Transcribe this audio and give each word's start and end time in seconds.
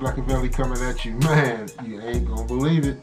Blackavelli 0.00 0.50
coming 0.50 0.82
at 0.82 1.04
you. 1.04 1.12
Man, 1.16 1.68
you 1.84 2.00
ain't 2.00 2.26
gonna 2.26 2.46
believe 2.46 2.86
it. 2.86 2.98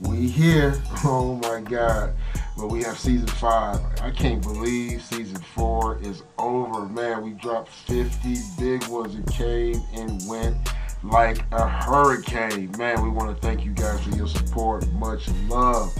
We 0.00 0.28
here. 0.28 0.74
Oh 1.04 1.34
my 1.42 1.60
God. 1.60 2.14
But 2.56 2.68
we 2.68 2.84
have 2.84 2.96
season 2.96 3.26
five. 3.26 3.80
I 4.00 4.10
can't 4.12 4.40
believe 4.40 5.02
season 5.02 5.38
four 5.54 5.98
is 6.00 6.22
over. 6.38 6.86
Man, 6.86 7.24
we 7.24 7.30
dropped 7.30 7.70
50 7.70 8.36
big 8.56 8.86
ones. 8.86 9.16
It 9.16 9.26
came 9.26 9.82
and 9.94 10.20
went 10.28 10.56
like 11.02 11.42
a 11.50 11.66
hurricane. 11.66 12.70
Man, 12.78 13.02
we 13.02 13.08
want 13.08 13.34
to 13.34 13.42
thank 13.44 13.64
you 13.64 13.72
guys 13.72 14.00
for 14.04 14.10
your 14.10 14.28
support. 14.28 14.86
Much 14.92 15.28
love. 15.48 15.92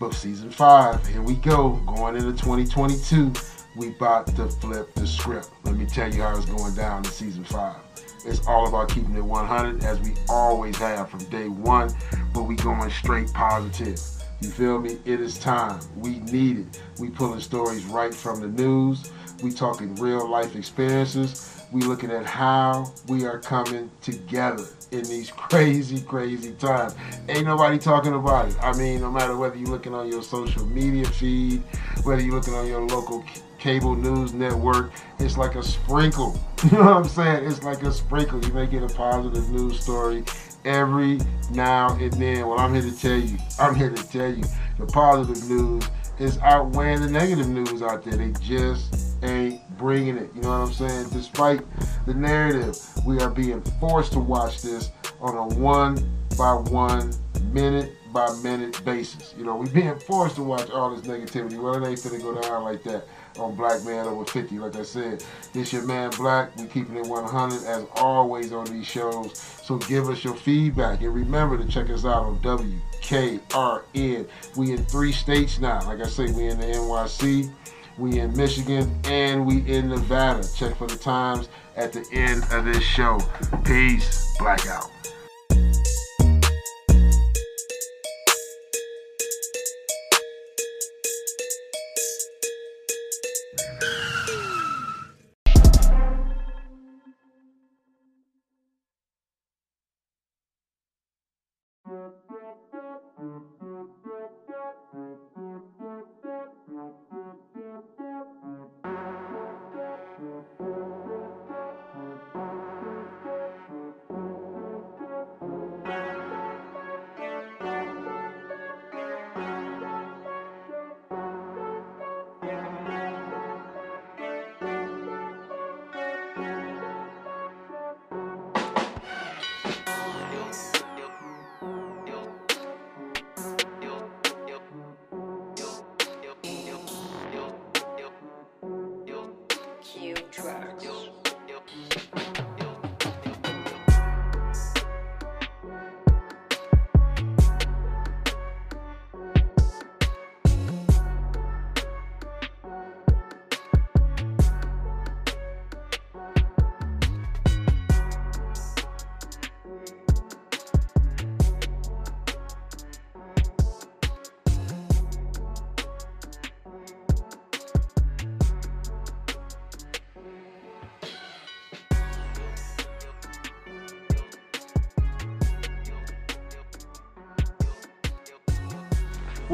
But 0.00 0.14
season 0.14 0.50
five, 0.50 1.06
here 1.06 1.20
we 1.20 1.34
go. 1.34 1.72
Going 1.86 2.16
into 2.16 2.32
2022, 2.32 3.32
we 3.76 3.88
about 3.88 4.28
to 4.36 4.48
flip 4.48 4.94
the 4.94 5.06
script. 5.06 5.50
Let 5.64 5.76
me 5.76 5.84
tell 5.84 6.12
you 6.12 6.22
how 6.22 6.36
it's 6.36 6.46
going 6.46 6.74
down 6.74 7.04
in 7.04 7.10
season 7.10 7.44
five. 7.44 7.76
It's 8.24 8.46
all 8.46 8.68
about 8.68 8.88
keeping 8.88 9.14
it 9.14 9.24
100 9.24 9.84
as 9.84 10.00
we 10.00 10.14
always 10.28 10.76
have 10.78 11.08
from 11.10 11.24
day 11.26 11.48
one, 11.48 11.90
but 12.34 12.44
we 12.44 12.56
going 12.56 12.90
straight 12.90 13.32
positive. 13.32 14.00
You 14.40 14.50
feel 14.50 14.80
me? 14.80 14.98
It 15.04 15.20
is 15.20 15.36
time. 15.38 15.80
We 15.96 16.20
need 16.20 16.58
it. 16.60 16.82
We 17.00 17.10
pulling 17.10 17.40
stories 17.40 17.84
right 17.86 18.14
from 18.14 18.40
the 18.40 18.48
news. 18.48 19.10
We 19.42 19.50
talking 19.50 19.94
real 19.96 20.28
life 20.28 20.54
experiences. 20.54 21.64
We 21.72 21.82
looking 21.82 22.10
at 22.10 22.24
how 22.24 22.92
we 23.08 23.26
are 23.26 23.38
coming 23.38 23.90
together 24.00 24.64
in 24.92 25.02
these 25.04 25.30
crazy, 25.36 26.00
crazy 26.00 26.52
times. 26.52 26.94
Ain't 27.28 27.46
nobody 27.46 27.78
talking 27.78 28.14
about 28.14 28.48
it. 28.48 28.56
I 28.62 28.72
mean, 28.76 29.00
no 29.00 29.10
matter 29.10 29.36
whether 29.36 29.56
you're 29.56 29.68
looking 29.68 29.94
on 29.94 30.08
your 30.08 30.22
social 30.22 30.64
media 30.66 31.04
feed, 31.04 31.62
whether 32.04 32.22
you're 32.22 32.34
looking 32.34 32.54
on 32.54 32.66
your 32.66 32.86
local 32.86 33.24
cable 33.58 33.94
news 33.94 34.32
network, 34.32 34.92
it's 35.18 35.36
like 35.36 35.54
a 35.54 35.62
sprinkle. 35.62 36.38
You 36.64 36.78
know 36.78 36.86
what 36.86 36.96
I'm 36.96 37.04
saying? 37.04 37.44
It's 37.44 37.62
like 37.62 37.84
a 37.84 37.92
sprinkle. 37.92 38.44
You 38.44 38.52
may 38.52 38.66
get 38.66 38.82
a 38.82 38.88
positive 38.88 39.48
news 39.48 39.78
story 39.78 40.24
every 40.64 41.20
now 41.52 41.94
and 41.94 42.12
then. 42.14 42.48
Well, 42.48 42.58
I'm 42.58 42.74
here 42.74 42.82
to 42.82 43.00
tell 43.00 43.16
you, 43.16 43.38
I'm 43.60 43.76
here 43.76 43.90
to 43.90 44.08
tell 44.08 44.28
you, 44.28 44.42
the 44.76 44.86
positive 44.86 45.48
news 45.48 45.84
is 46.18 46.36
outweighing 46.38 47.00
the 47.00 47.08
negative 47.08 47.48
news 47.48 47.80
out 47.80 48.02
there. 48.02 48.16
They 48.16 48.32
just 48.40 49.14
ain't 49.22 49.60
bringing 49.78 50.16
it. 50.16 50.30
You 50.34 50.42
know 50.42 50.48
what 50.48 50.68
I'm 50.68 50.72
saying? 50.72 51.10
Despite 51.10 51.60
the 52.06 52.14
narrative, 52.14 52.76
we 53.06 53.20
are 53.20 53.30
being 53.30 53.62
forced 53.80 54.12
to 54.14 54.20
watch 54.20 54.60
this 54.60 54.90
on 55.20 55.36
a 55.36 55.54
one 55.56 55.96
by 56.36 56.54
one, 56.54 57.12
minute 57.52 57.92
by 58.12 58.32
minute 58.42 58.84
basis. 58.84 59.34
You 59.38 59.44
know, 59.44 59.56
we're 59.56 59.66
being 59.66 59.98
forced 60.00 60.36
to 60.36 60.42
watch 60.42 60.70
all 60.70 60.94
this 60.94 61.06
negativity. 61.06 61.56
Well, 61.56 61.82
it 61.82 61.88
ain't 61.88 62.00
finna 62.00 62.20
go 62.20 62.40
down 62.40 62.64
like 62.64 62.82
that 62.84 63.06
on 63.38 63.54
Black 63.54 63.84
Man 63.84 64.06
Over 64.06 64.24
50. 64.24 64.58
Like 64.58 64.76
I 64.76 64.82
said, 64.82 65.24
this 65.52 65.72
your 65.72 65.82
man 65.82 66.10
Black. 66.10 66.56
We 66.56 66.66
keeping 66.66 66.96
it 66.96 67.06
100 67.06 67.64
as 67.64 67.86
always 67.96 68.52
on 68.52 68.66
these 68.66 68.86
shows. 68.86 69.38
So 69.62 69.78
give 69.78 70.08
us 70.08 70.24
your 70.24 70.34
feedback 70.34 71.02
and 71.02 71.14
remember 71.14 71.58
to 71.58 71.66
check 71.66 71.90
us 71.90 72.04
out 72.04 72.24
on 72.24 72.38
WKRN. 72.40 74.28
We 74.56 74.72
in 74.72 74.84
three 74.86 75.12
states 75.12 75.58
now. 75.60 75.84
Like 75.86 76.00
I 76.00 76.06
say, 76.06 76.32
we 76.32 76.46
in 76.48 76.58
the 76.58 76.66
NYC, 76.66 77.52
we 77.96 78.20
in 78.20 78.36
Michigan, 78.36 78.98
and 79.04 79.46
we 79.46 79.58
in 79.70 79.88
Nevada. 79.88 80.46
Check 80.56 80.76
for 80.76 80.86
the 80.86 80.96
times 80.96 81.48
at 81.76 81.92
the 81.92 82.06
end 82.12 82.44
of 82.50 82.64
this 82.64 82.82
show. 82.82 83.18
Peace. 83.64 84.36
Blackout. 84.38 84.90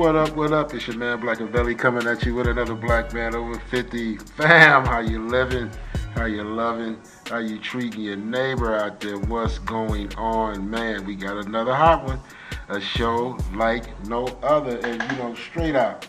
What 0.05 0.17
up, 0.17 0.37
what 0.37 0.53
up? 0.53 0.75
It's 0.75 0.87
your 0.87 0.99
man 0.99 1.19
Blackavelli 1.23 1.79
coming 1.79 2.07
at 2.07 2.27
you 2.27 2.35
with 2.35 2.47
another 2.47 2.75
black 2.75 3.15
man 3.15 3.35
over 3.35 3.59
50. 3.59 4.19
Fam, 4.19 4.85
how 4.85 4.99
you 4.99 5.27
living? 5.27 5.71
How 6.15 6.27
you 6.27 6.45
loving? 6.45 6.99
How 7.31 7.39
you 7.39 7.59
treating 7.59 8.03
your 8.03 8.17
neighbor 8.17 8.77
out 8.77 9.01
there? 9.01 9.19
What's 9.19 9.59
going 9.61 10.15
on? 10.17 10.69
Man, 10.69 11.07
we 11.07 11.15
got 11.15 11.39
another 11.47 11.75
hot 11.75 12.05
one. 12.05 12.21
A 12.69 12.83
show 12.83 13.39
like 13.55 14.07
no 14.07 14.27
other. 14.43 14.77
And 14.81 15.11
you 15.11 15.17
know, 15.17 15.35
straight 15.37 15.75
out. 15.75 16.07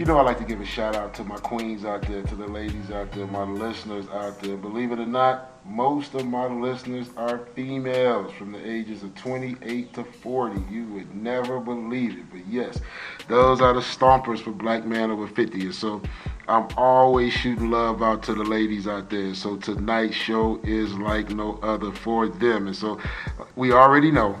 You 0.00 0.06
know 0.06 0.16
I 0.16 0.22
like 0.22 0.38
to 0.38 0.44
give 0.44 0.62
a 0.62 0.64
shout 0.64 0.96
out 0.96 1.12
to 1.16 1.24
my 1.24 1.36
queens 1.36 1.84
out 1.84 2.00
there, 2.08 2.22
to 2.22 2.34
the 2.34 2.46
ladies 2.46 2.90
out 2.90 3.12
there, 3.12 3.26
my 3.26 3.42
listeners 3.42 4.06
out 4.08 4.40
there. 4.40 4.56
Believe 4.56 4.92
it 4.92 4.98
or 4.98 5.04
not, 5.04 5.62
most 5.66 6.14
of 6.14 6.24
my 6.26 6.46
listeners 6.46 7.10
are 7.18 7.40
females 7.54 8.32
from 8.32 8.52
the 8.52 8.66
ages 8.66 9.02
of 9.02 9.14
28 9.16 9.92
to 9.92 10.02
40. 10.02 10.62
You 10.70 10.86
would 10.86 11.14
never 11.14 11.60
believe 11.60 12.16
it. 12.16 12.24
But 12.30 12.46
yes, 12.48 12.80
those 13.28 13.60
are 13.60 13.74
the 13.74 13.80
stompers 13.80 14.40
for 14.40 14.52
Black 14.52 14.86
Man 14.86 15.10
Over 15.10 15.26
50. 15.26 15.60
And 15.60 15.74
so 15.74 16.00
I'm 16.48 16.66
always 16.78 17.34
shooting 17.34 17.70
love 17.70 18.02
out 18.02 18.22
to 18.22 18.32
the 18.32 18.42
ladies 18.42 18.88
out 18.88 19.10
there. 19.10 19.34
So 19.34 19.58
tonight's 19.58 20.16
show 20.16 20.62
is 20.64 20.94
like 20.94 21.28
no 21.28 21.58
other 21.62 21.92
for 21.92 22.26
them. 22.26 22.68
And 22.68 22.74
so 22.74 22.98
we 23.54 23.72
already 23.72 24.10
know 24.10 24.38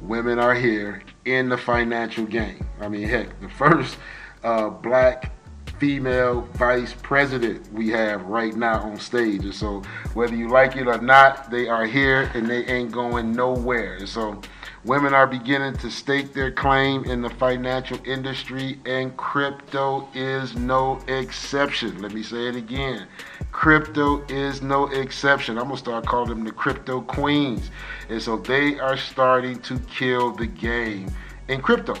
women 0.00 0.38
are 0.38 0.54
here 0.54 1.02
in 1.26 1.50
the 1.50 1.58
financial 1.58 2.24
game. 2.24 2.66
I 2.80 2.88
mean, 2.88 3.06
heck, 3.06 3.38
the 3.42 3.50
first 3.50 3.98
uh, 4.46 4.70
black 4.70 5.32
female 5.78 6.42
vice 6.54 6.94
president 7.02 7.70
we 7.72 7.90
have 7.90 8.22
right 8.24 8.54
now 8.56 8.80
on 8.80 8.98
stage. 8.98 9.44
And 9.44 9.54
so 9.54 9.82
whether 10.14 10.34
you 10.34 10.48
like 10.48 10.76
it 10.76 10.86
or 10.86 10.98
not, 10.98 11.50
they 11.50 11.68
are 11.68 11.84
here 11.84 12.30
and 12.32 12.48
they 12.48 12.64
ain't 12.64 12.92
going 12.92 13.32
nowhere. 13.32 13.96
And 13.96 14.08
so 14.08 14.40
women 14.84 15.12
are 15.12 15.26
beginning 15.26 15.76
to 15.78 15.90
stake 15.90 16.32
their 16.32 16.50
claim 16.50 17.04
in 17.04 17.20
the 17.20 17.28
financial 17.28 17.98
industry 18.06 18.78
and 18.86 19.14
crypto 19.16 20.08
is 20.14 20.54
no 20.54 21.00
exception. 21.08 22.00
Let 22.00 22.14
me 22.14 22.22
say 22.22 22.46
it 22.48 22.56
again. 22.56 23.06
Crypto 23.52 24.24
is 24.28 24.62
no 24.62 24.86
exception. 24.86 25.58
I'm 25.58 25.68
to 25.70 25.76
start 25.76 26.06
calling 26.06 26.28
them 26.28 26.44
the 26.44 26.52
crypto 26.52 27.00
queens. 27.02 27.70
And 28.08 28.22
so 28.22 28.36
they 28.38 28.78
are 28.78 28.96
starting 28.96 29.58
to 29.62 29.78
kill 29.80 30.30
the 30.30 30.46
game 30.46 31.10
in 31.48 31.60
crypto. 31.60 31.96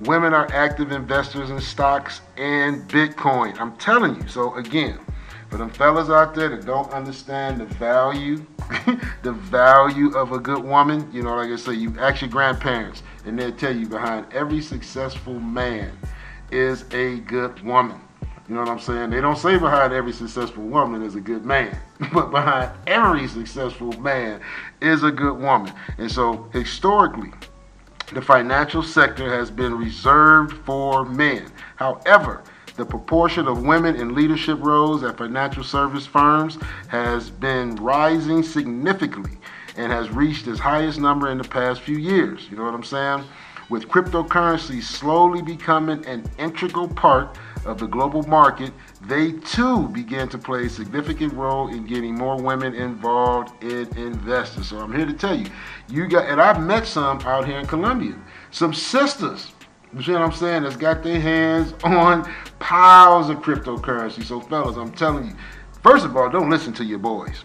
Women 0.00 0.32
are 0.32 0.50
active 0.52 0.92
investors 0.92 1.50
in 1.50 1.60
stocks 1.60 2.22
and 2.38 2.88
Bitcoin. 2.88 3.60
I'm 3.60 3.76
telling 3.76 4.16
you. 4.16 4.28
So 4.28 4.54
again, 4.54 4.98
for 5.50 5.58
them 5.58 5.68
fellas 5.68 6.08
out 6.08 6.34
there 6.34 6.48
that 6.48 6.64
don't 6.64 6.90
understand 6.90 7.60
the 7.60 7.66
value, 7.66 8.46
the 9.22 9.32
value 9.32 10.16
of 10.16 10.32
a 10.32 10.38
good 10.38 10.64
woman, 10.64 11.10
you 11.12 11.22
know, 11.22 11.34
like 11.34 11.50
I 11.50 11.56
say, 11.56 11.74
you 11.74 11.94
ask 11.98 12.22
your 12.22 12.30
grandparents, 12.30 13.02
and 13.26 13.38
they'll 13.38 13.52
tell 13.52 13.76
you 13.76 13.86
behind 13.86 14.32
every 14.32 14.62
successful 14.62 15.38
man 15.38 15.92
is 16.50 16.84
a 16.92 17.18
good 17.20 17.60
woman. 17.62 18.00
You 18.48 18.54
know 18.54 18.62
what 18.62 18.70
I'm 18.70 18.80
saying? 18.80 19.10
They 19.10 19.20
don't 19.20 19.38
say 19.38 19.58
behind 19.58 19.92
every 19.92 20.12
successful 20.12 20.64
woman 20.64 21.02
is 21.02 21.14
a 21.14 21.20
good 21.20 21.44
man, 21.44 21.76
but 22.12 22.30
behind 22.30 22.70
every 22.86 23.28
successful 23.28 23.92
man 24.00 24.40
is 24.80 25.02
a 25.02 25.10
good 25.12 25.38
woman. 25.38 25.72
And 25.98 26.10
so 26.10 26.48
historically, 26.52 27.32
the 28.12 28.22
financial 28.22 28.82
sector 28.82 29.32
has 29.32 29.50
been 29.50 29.76
reserved 29.76 30.56
for 30.64 31.04
men. 31.04 31.50
However, 31.76 32.42
the 32.76 32.84
proportion 32.84 33.46
of 33.46 33.62
women 33.62 33.94
in 33.96 34.14
leadership 34.14 34.58
roles 34.60 35.02
at 35.02 35.16
financial 35.18 35.62
service 35.62 36.06
firms 36.06 36.58
has 36.88 37.30
been 37.30 37.76
rising 37.76 38.42
significantly 38.42 39.38
and 39.76 39.92
has 39.92 40.10
reached 40.10 40.48
its 40.48 40.58
highest 40.58 40.98
number 40.98 41.30
in 41.30 41.38
the 41.38 41.44
past 41.44 41.82
few 41.82 41.98
years. 41.98 42.48
You 42.50 42.56
know 42.56 42.64
what 42.64 42.74
I'm 42.74 42.82
saying? 42.82 43.24
With 43.70 43.86
cryptocurrency 43.86 44.82
slowly 44.82 45.42
becoming 45.42 46.04
an 46.04 46.28
integral 46.38 46.88
part 46.88 47.38
of 47.64 47.78
the 47.78 47.86
global 47.86 48.24
market, 48.24 48.72
they 49.02 49.30
too 49.30 49.86
began 49.90 50.28
to 50.30 50.38
play 50.38 50.66
a 50.66 50.68
significant 50.68 51.32
role 51.34 51.68
in 51.68 51.86
getting 51.86 52.16
more 52.16 52.36
women 52.36 52.74
involved 52.74 53.62
in 53.62 53.86
investing. 53.96 54.64
So 54.64 54.80
I'm 54.80 54.92
here 54.92 55.06
to 55.06 55.12
tell 55.12 55.38
you, 55.38 55.46
you 55.88 56.08
got, 56.08 56.28
and 56.28 56.40
I've 56.40 56.60
met 56.60 56.84
some 56.84 57.20
out 57.20 57.46
here 57.46 57.60
in 57.60 57.66
Colombia, 57.66 58.16
some 58.50 58.74
sisters. 58.74 59.52
You 59.94 60.02
see 60.02 60.12
what 60.12 60.22
I'm 60.22 60.32
saying? 60.32 60.64
That's 60.64 60.76
got 60.76 61.04
their 61.04 61.20
hands 61.20 61.72
on 61.84 62.28
piles 62.58 63.30
of 63.30 63.36
cryptocurrency. 63.36 64.24
So, 64.24 64.40
fellas, 64.40 64.76
I'm 64.76 64.90
telling 64.90 65.26
you, 65.28 65.36
first 65.84 66.04
of 66.04 66.16
all, 66.16 66.28
don't 66.28 66.50
listen 66.50 66.72
to 66.72 66.84
your 66.84 66.98
boys 66.98 67.44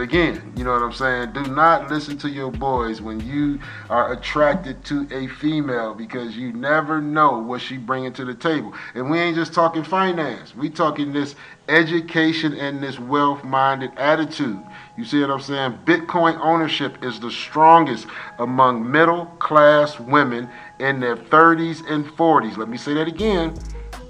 again, 0.00 0.52
you 0.56 0.64
know 0.64 0.72
what 0.72 0.82
I'm 0.82 0.92
saying? 0.92 1.32
Do 1.32 1.42
not 1.52 1.90
listen 1.90 2.18
to 2.18 2.28
your 2.28 2.50
boys 2.50 3.00
when 3.00 3.20
you 3.20 3.60
are 3.90 4.12
attracted 4.12 4.84
to 4.86 5.08
a 5.12 5.26
female 5.26 5.94
because 5.94 6.36
you 6.36 6.52
never 6.52 7.00
know 7.00 7.38
what 7.38 7.60
she 7.60 7.76
bringing 7.76 8.12
to 8.14 8.24
the 8.24 8.34
table. 8.34 8.74
And 8.94 9.10
we 9.10 9.18
ain't 9.18 9.36
just 9.36 9.52
talking 9.52 9.84
finance. 9.84 10.54
We 10.54 10.70
talking 10.70 11.12
this 11.12 11.34
education 11.68 12.54
and 12.54 12.82
this 12.82 12.98
wealth-minded 12.98 13.92
attitude. 13.96 14.62
You 14.96 15.04
see 15.04 15.20
what 15.20 15.30
I'm 15.30 15.40
saying? 15.40 15.78
Bitcoin 15.84 16.38
ownership 16.40 17.04
is 17.04 17.20
the 17.20 17.30
strongest 17.30 18.06
among 18.38 18.90
middle-class 18.90 20.00
women 20.00 20.48
in 20.78 21.00
their 21.00 21.16
30s 21.16 21.88
and 21.90 22.04
40s. 22.04 22.56
Let 22.56 22.68
me 22.68 22.76
say 22.76 22.94
that 22.94 23.08
again. 23.08 23.54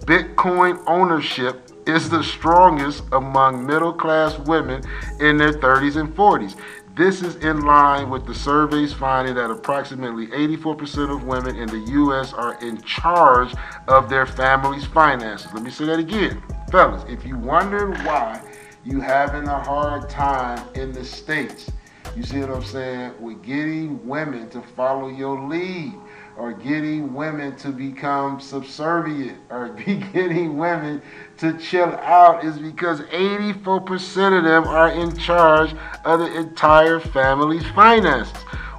Bitcoin 0.05 0.83
ownership 0.87 1.68
is 1.89 2.11
the 2.11 2.23
strongest 2.23 3.03
among 3.13 3.67
middle 3.67 3.93
class 3.93 4.39
women 4.41 4.83
in 5.21 5.39
their 5.39 5.53
30s 5.53 5.97
and 5.97 6.15
40s. 6.15 6.55
This 6.95 7.23
is 7.23 7.37
in 7.37 7.63
line 7.63 8.11
with 8.11 8.27
the 8.27 8.35
surveys 8.35 8.93
finding 8.93 9.35
that 9.37 9.51
approximately 9.51 10.27
84% 10.27 11.15
of 11.15 11.25
women 11.25 11.57
in 11.57 11.69
the 11.69 11.93
U.S. 11.93 12.33
are 12.33 12.61
in 12.61 12.83
charge 12.83 13.55
of 13.87 14.11
their 14.11 14.27
family's 14.27 14.85
finances. 14.85 15.53
Let 15.55 15.63
me 15.63 15.71
say 15.71 15.87
that 15.87 15.99
again. 15.99 16.43
Fellas, 16.71 17.05
if 17.09 17.25
you 17.25 17.39
wonder 17.39 17.93
why 18.03 18.43
you 18.85 19.01
having 19.01 19.47
a 19.49 19.59
hard 19.63 20.11
time 20.11 20.63
in 20.75 20.93
the 20.93 21.05
States, 21.05 21.71
you 22.17 22.23
see 22.23 22.41
what 22.41 22.51
I'm 22.51 22.65
saying, 22.65 23.15
with 23.21 23.43
getting 23.43 24.07
women 24.07 24.51
to 24.51 24.61
follow 24.61 25.09
your 25.09 25.49
lead 25.49 25.95
or 26.39 26.53
getting 26.53 27.13
women 27.13 27.57
to 27.57 27.71
become 27.71 28.41
subservient 28.41 29.37
or 29.51 29.71
be 29.71 29.97
getting 30.13 30.57
women 30.57 31.03
to 31.37 31.59
chill 31.59 31.91
out 31.97 32.45
is 32.45 32.59
because 32.59 33.01
84% 33.01 34.39
of 34.39 34.45
them 34.45 34.65
are 34.65 34.91
in 34.93 35.17
charge 35.17 35.75
of 36.05 36.21
the 36.21 36.37
entire 36.37 37.01
family's 37.01 37.67
finances. 37.73 38.33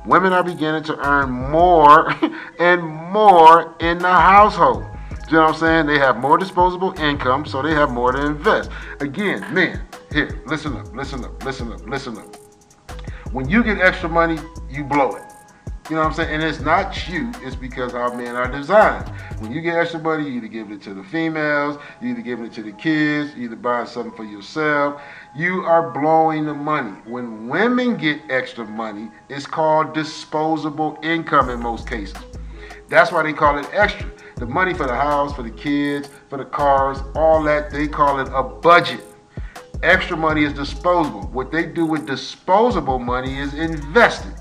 Women 0.05 0.31
are 0.31 0.43
beginning 0.43 0.83
to 0.83 0.97
earn 1.05 1.29
more 1.29 2.15
and 2.59 2.81
more 2.81 3.75
in 3.81 3.99
the 3.99 4.07
household. 4.07 4.85
You 5.27 5.33
know 5.33 5.43
what 5.43 5.53
I'm 5.55 5.59
saying? 5.59 5.85
They 5.85 5.99
have 5.99 6.17
more 6.17 6.37
disposable 6.37 6.97
income, 6.97 7.45
so 7.45 7.61
they 7.61 7.73
have 7.73 7.91
more 7.91 8.13
to 8.13 8.25
invest. 8.25 8.71
Again, 9.01 9.53
men, 9.53 9.81
here, 10.11 10.41
listen 10.47 10.75
up, 10.77 10.95
listen 10.95 11.23
up, 11.25 11.43
listen 11.43 11.71
up, 11.73 11.81
listen 11.87 12.17
up. 12.17 12.35
When 13.31 13.47
you 13.47 13.63
get 13.63 13.79
extra 13.79 14.09
money, 14.09 14.39
you 14.71 14.85
blow 14.85 15.15
it. 15.15 15.28
You 15.89 15.95
know 15.95 16.01
what 16.01 16.09
I'm 16.09 16.13
saying? 16.13 16.35
And 16.35 16.43
it's 16.43 16.59
not 16.59 17.07
you, 17.09 17.31
it's 17.41 17.55
because 17.55 17.95
our 17.95 18.15
men 18.15 18.35
are 18.35 18.47
designed. 18.47 19.09
When 19.39 19.51
you 19.51 19.59
get 19.59 19.75
extra 19.75 19.99
money, 19.99 20.29
you 20.29 20.37
either 20.37 20.47
give 20.47 20.71
it 20.71 20.83
to 20.83 20.93
the 20.93 21.03
females, 21.03 21.79
you 21.99 22.09
either 22.09 22.21
give 22.21 22.41
it 22.41 22.53
to 22.53 22.61
the 22.61 22.73
kids, 22.73 23.33
you 23.35 23.45
either 23.45 23.55
buy 23.55 23.85
something 23.85 24.15
for 24.15 24.23
yourself. 24.23 25.01
You 25.35 25.61
are 25.61 25.89
blowing 25.89 26.45
the 26.45 26.53
money. 26.53 26.91
When 27.05 27.47
women 27.47 27.97
get 27.97 28.21
extra 28.29 28.65
money, 28.65 29.09
it's 29.29 29.47
called 29.47 29.95
disposable 29.95 30.99
income 31.01 31.49
in 31.49 31.59
most 31.59 31.89
cases. 31.89 32.17
That's 32.87 33.11
why 33.11 33.23
they 33.23 33.33
call 33.33 33.57
it 33.57 33.67
extra. 33.73 34.11
The 34.35 34.45
money 34.45 34.75
for 34.75 34.85
the 34.85 34.95
house, 34.95 35.33
for 35.33 35.41
the 35.41 35.49
kids, 35.49 36.07
for 36.29 36.37
the 36.37 36.45
cars, 36.45 36.99
all 37.15 37.41
that, 37.43 37.71
they 37.71 37.87
call 37.87 38.19
it 38.19 38.29
a 38.31 38.43
budget. 38.43 39.03
Extra 39.81 40.15
money 40.15 40.43
is 40.43 40.53
disposable. 40.53 41.21
What 41.33 41.51
they 41.51 41.65
do 41.65 41.87
with 41.87 42.05
disposable 42.05 42.99
money 42.99 43.39
is 43.39 43.55
invested. 43.55 44.33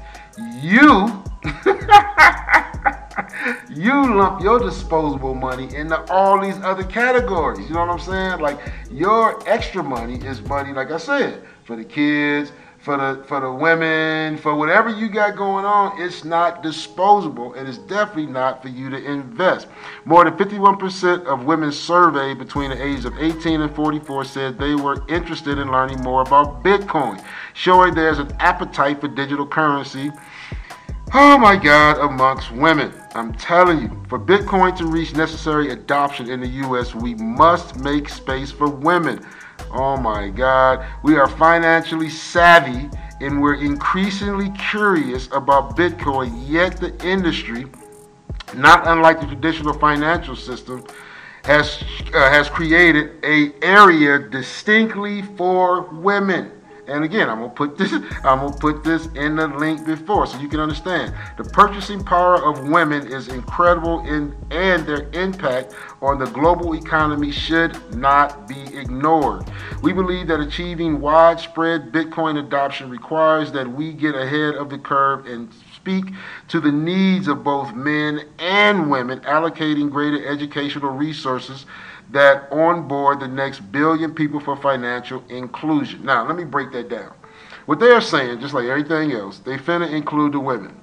You 0.60 1.24
you 3.70 4.16
lump 4.16 4.42
your 4.42 4.58
disposable 4.58 5.34
money 5.34 5.74
into 5.74 6.00
all 6.10 6.40
these 6.40 6.56
other 6.58 6.84
categories. 6.84 7.66
You 7.68 7.74
know 7.74 7.86
what 7.86 7.90
I'm 7.90 8.00
saying? 8.00 8.40
Like 8.40 8.58
your 8.90 9.40
extra 9.48 9.82
money 9.82 10.16
is 10.24 10.42
money, 10.42 10.72
like 10.72 10.90
I 10.90 10.98
said, 10.98 11.42
for 11.64 11.76
the 11.76 11.84
kids, 11.84 12.52
for 12.78 12.96
the 12.96 13.24
for 13.24 13.40
the 13.40 13.52
women, 13.52 14.38
for 14.38 14.54
whatever 14.54 14.88
you 14.88 15.08
got 15.08 15.36
going 15.36 15.64
on, 15.64 16.00
it's 16.00 16.24
not 16.24 16.62
disposable 16.62 17.54
and 17.54 17.68
it's 17.68 17.78
definitely 17.78 18.26
not 18.26 18.62
for 18.62 18.68
you 18.68 18.88
to 18.90 19.04
invest. 19.04 19.66
More 20.04 20.24
than 20.24 20.36
51% 20.36 21.26
of 21.26 21.44
women 21.44 21.72
surveyed 21.72 22.38
between 22.38 22.70
the 22.70 22.82
ages 22.82 23.04
of 23.04 23.18
18 23.18 23.60
and 23.60 23.74
44 23.74 24.24
said 24.24 24.58
they 24.58 24.74
were 24.74 25.04
interested 25.08 25.58
in 25.58 25.70
learning 25.70 26.00
more 26.02 26.22
about 26.22 26.62
Bitcoin, 26.62 27.22
showing 27.54 27.94
there's 27.94 28.18
an 28.18 28.32
appetite 28.38 29.00
for 29.00 29.08
digital 29.08 29.46
currency 29.46 30.12
Oh 31.14 31.38
my 31.38 31.56
God, 31.56 31.96
amongst 31.98 32.52
women. 32.52 32.92
I'm 33.14 33.32
telling 33.32 33.80
you, 33.80 34.02
for 34.08 34.18
Bitcoin 34.18 34.76
to 34.76 34.84
reach 34.84 35.14
necessary 35.14 35.70
adoption 35.70 36.28
in 36.28 36.38
the 36.38 36.48
US, 36.68 36.94
we 36.94 37.14
must 37.14 37.76
make 37.76 38.10
space 38.10 38.50
for 38.50 38.68
women. 38.68 39.24
Oh 39.72 39.96
my 39.96 40.28
God, 40.28 40.84
we 41.02 41.16
are 41.16 41.26
financially 41.26 42.10
savvy 42.10 42.90
and 43.22 43.40
we're 43.40 43.54
increasingly 43.54 44.50
curious 44.58 45.28
about 45.32 45.78
Bitcoin, 45.78 46.46
yet 46.46 46.76
the 46.76 46.94
industry, 47.02 47.64
not 48.54 48.86
unlike 48.86 49.18
the 49.18 49.26
traditional 49.26 49.72
financial 49.72 50.36
system, 50.36 50.84
has, 51.44 51.82
uh, 52.12 52.28
has 52.28 52.50
created 52.50 53.12
a 53.24 53.54
area 53.64 54.18
distinctly 54.18 55.22
for 55.22 55.88
women. 55.90 56.52
And 56.88 57.04
again, 57.04 57.28
I'm 57.28 57.40
gonna 57.40 57.50
put 57.50 57.76
this, 57.76 57.92
I'm 58.24 58.40
gonna 58.40 58.52
put 58.52 58.82
this 58.82 59.06
in 59.14 59.36
the 59.36 59.48
link 59.48 59.84
before 59.84 60.26
so 60.26 60.38
you 60.38 60.48
can 60.48 60.60
understand. 60.60 61.14
The 61.36 61.44
purchasing 61.44 62.02
power 62.02 62.42
of 62.42 62.68
women 62.68 63.06
is 63.06 63.28
incredible 63.28 64.00
in 64.00 64.34
and 64.50 64.86
their 64.86 65.08
impact 65.12 65.74
on 66.00 66.18
the 66.18 66.26
global 66.26 66.74
economy 66.74 67.30
should 67.30 67.94
not 67.94 68.48
be 68.48 68.60
ignored. 68.76 69.44
We 69.82 69.92
believe 69.92 70.28
that 70.28 70.40
achieving 70.40 71.00
widespread 71.00 71.92
Bitcoin 71.92 72.38
adoption 72.38 72.88
requires 72.90 73.52
that 73.52 73.68
we 73.68 73.92
get 73.92 74.14
ahead 74.14 74.54
of 74.54 74.70
the 74.70 74.78
curve 74.78 75.26
and 75.26 75.52
speak 75.74 76.12
to 76.48 76.60
the 76.60 76.72
needs 76.72 77.28
of 77.28 77.44
both 77.44 77.74
men 77.74 78.26
and 78.38 78.90
women, 78.90 79.20
allocating 79.20 79.90
greater 79.90 80.26
educational 80.26 80.90
resources 80.90 81.66
that 82.10 82.50
onboard 82.50 83.20
the 83.20 83.28
next 83.28 83.60
billion 83.72 84.14
people 84.14 84.40
for 84.40 84.56
financial 84.56 85.22
inclusion. 85.28 86.04
Now, 86.04 86.26
let 86.26 86.36
me 86.36 86.44
break 86.44 86.72
that 86.72 86.88
down. 86.88 87.12
What 87.66 87.80
they're 87.80 88.00
saying, 88.00 88.40
just 88.40 88.54
like 88.54 88.64
everything 88.64 89.12
else, 89.12 89.40
they 89.40 89.58
finna 89.58 89.92
include 89.92 90.32
the 90.32 90.40
women. 90.40 90.74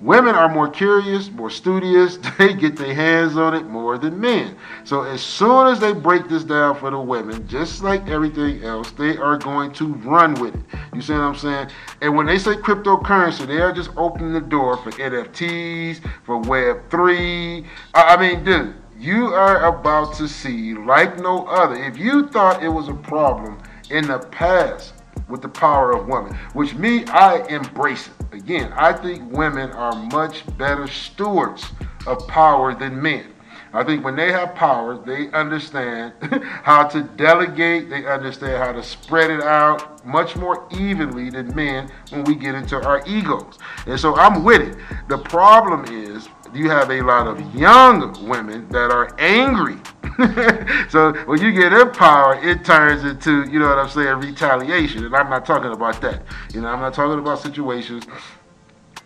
Women 0.00 0.36
are 0.36 0.48
more 0.48 0.68
curious, 0.68 1.28
more 1.28 1.50
studious, 1.50 2.18
they 2.38 2.54
get 2.54 2.76
their 2.76 2.94
hands 2.94 3.36
on 3.36 3.54
it 3.54 3.66
more 3.66 3.98
than 3.98 4.20
men. 4.20 4.56
So 4.84 5.02
as 5.02 5.20
soon 5.20 5.66
as 5.66 5.80
they 5.80 5.92
break 5.92 6.28
this 6.28 6.44
down 6.44 6.76
for 6.76 6.92
the 6.92 7.00
women, 7.00 7.48
just 7.48 7.82
like 7.82 8.06
everything 8.06 8.62
else, 8.62 8.92
they 8.92 9.16
are 9.16 9.36
going 9.36 9.72
to 9.72 9.94
run 9.94 10.34
with 10.34 10.54
it. 10.54 10.60
You 10.94 11.02
see 11.02 11.14
what 11.14 11.22
I'm 11.22 11.34
saying? 11.34 11.70
And 12.00 12.16
when 12.16 12.26
they 12.26 12.38
say 12.38 12.54
cryptocurrency, 12.54 13.44
they 13.48 13.60
are 13.60 13.72
just 13.72 13.90
opening 13.96 14.32
the 14.32 14.40
door 14.40 14.76
for 14.76 14.92
NFTs, 14.92 16.00
for 16.22 16.40
Web3. 16.42 17.66
I 17.94 18.16
mean, 18.16 18.44
dude, 18.44 18.74
you 18.98 19.26
are 19.26 19.66
about 19.66 20.14
to 20.14 20.26
see 20.26 20.74
like 20.74 21.18
no 21.18 21.46
other. 21.46 21.76
If 21.76 21.96
you 21.96 22.28
thought 22.28 22.62
it 22.62 22.68
was 22.68 22.88
a 22.88 22.94
problem 22.94 23.62
in 23.90 24.06
the 24.08 24.18
past 24.18 24.94
with 25.28 25.40
the 25.40 25.48
power 25.48 25.92
of 25.92 26.08
women, 26.08 26.34
which 26.52 26.74
me, 26.74 27.04
I 27.06 27.46
embrace 27.46 28.08
it. 28.08 28.36
Again, 28.36 28.72
I 28.74 28.92
think 28.92 29.30
women 29.30 29.70
are 29.72 29.94
much 29.94 30.44
better 30.58 30.88
stewards 30.88 31.64
of 32.06 32.26
power 32.26 32.74
than 32.74 33.00
men. 33.00 33.32
I 33.72 33.84
think 33.84 34.02
when 34.02 34.16
they 34.16 34.32
have 34.32 34.54
power, 34.54 34.96
they 34.96 35.30
understand 35.32 36.14
how 36.62 36.84
to 36.88 37.02
delegate, 37.02 37.90
they 37.90 38.06
understand 38.06 38.56
how 38.62 38.72
to 38.72 38.82
spread 38.82 39.30
it 39.30 39.42
out 39.42 40.04
much 40.06 40.36
more 40.36 40.66
evenly 40.70 41.28
than 41.28 41.54
men 41.54 41.90
when 42.10 42.24
we 42.24 42.34
get 42.34 42.54
into 42.54 42.82
our 42.82 43.06
egos. 43.06 43.58
And 43.86 44.00
so 44.00 44.16
I'm 44.16 44.42
with 44.42 44.62
it. 44.62 44.76
The 45.08 45.18
problem 45.18 45.84
is 45.84 46.28
you 46.54 46.70
have 46.70 46.90
a 46.90 47.00
lot 47.02 47.26
of 47.26 47.54
young 47.54 48.28
women 48.28 48.68
that 48.68 48.90
are 48.90 49.14
angry 49.18 49.78
so 50.88 51.12
when 51.26 51.40
you 51.40 51.52
get 51.52 51.72
empowered, 51.72 52.42
it 52.44 52.64
turns 52.64 53.04
into, 53.04 53.48
you 53.48 53.60
know 53.60 53.68
what 53.68 53.78
I'm 53.78 53.88
saying, 53.88 54.18
retaliation. 54.18 55.04
And 55.04 55.14
I'm 55.14 55.30
not 55.30 55.46
talking 55.46 55.70
about 55.70 56.00
that. 56.00 56.22
You 56.52 56.60
know, 56.60 56.68
I'm 56.68 56.80
not 56.80 56.92
talking 56.92 57.20
about 57.20 57.38
situations 57.38 58.04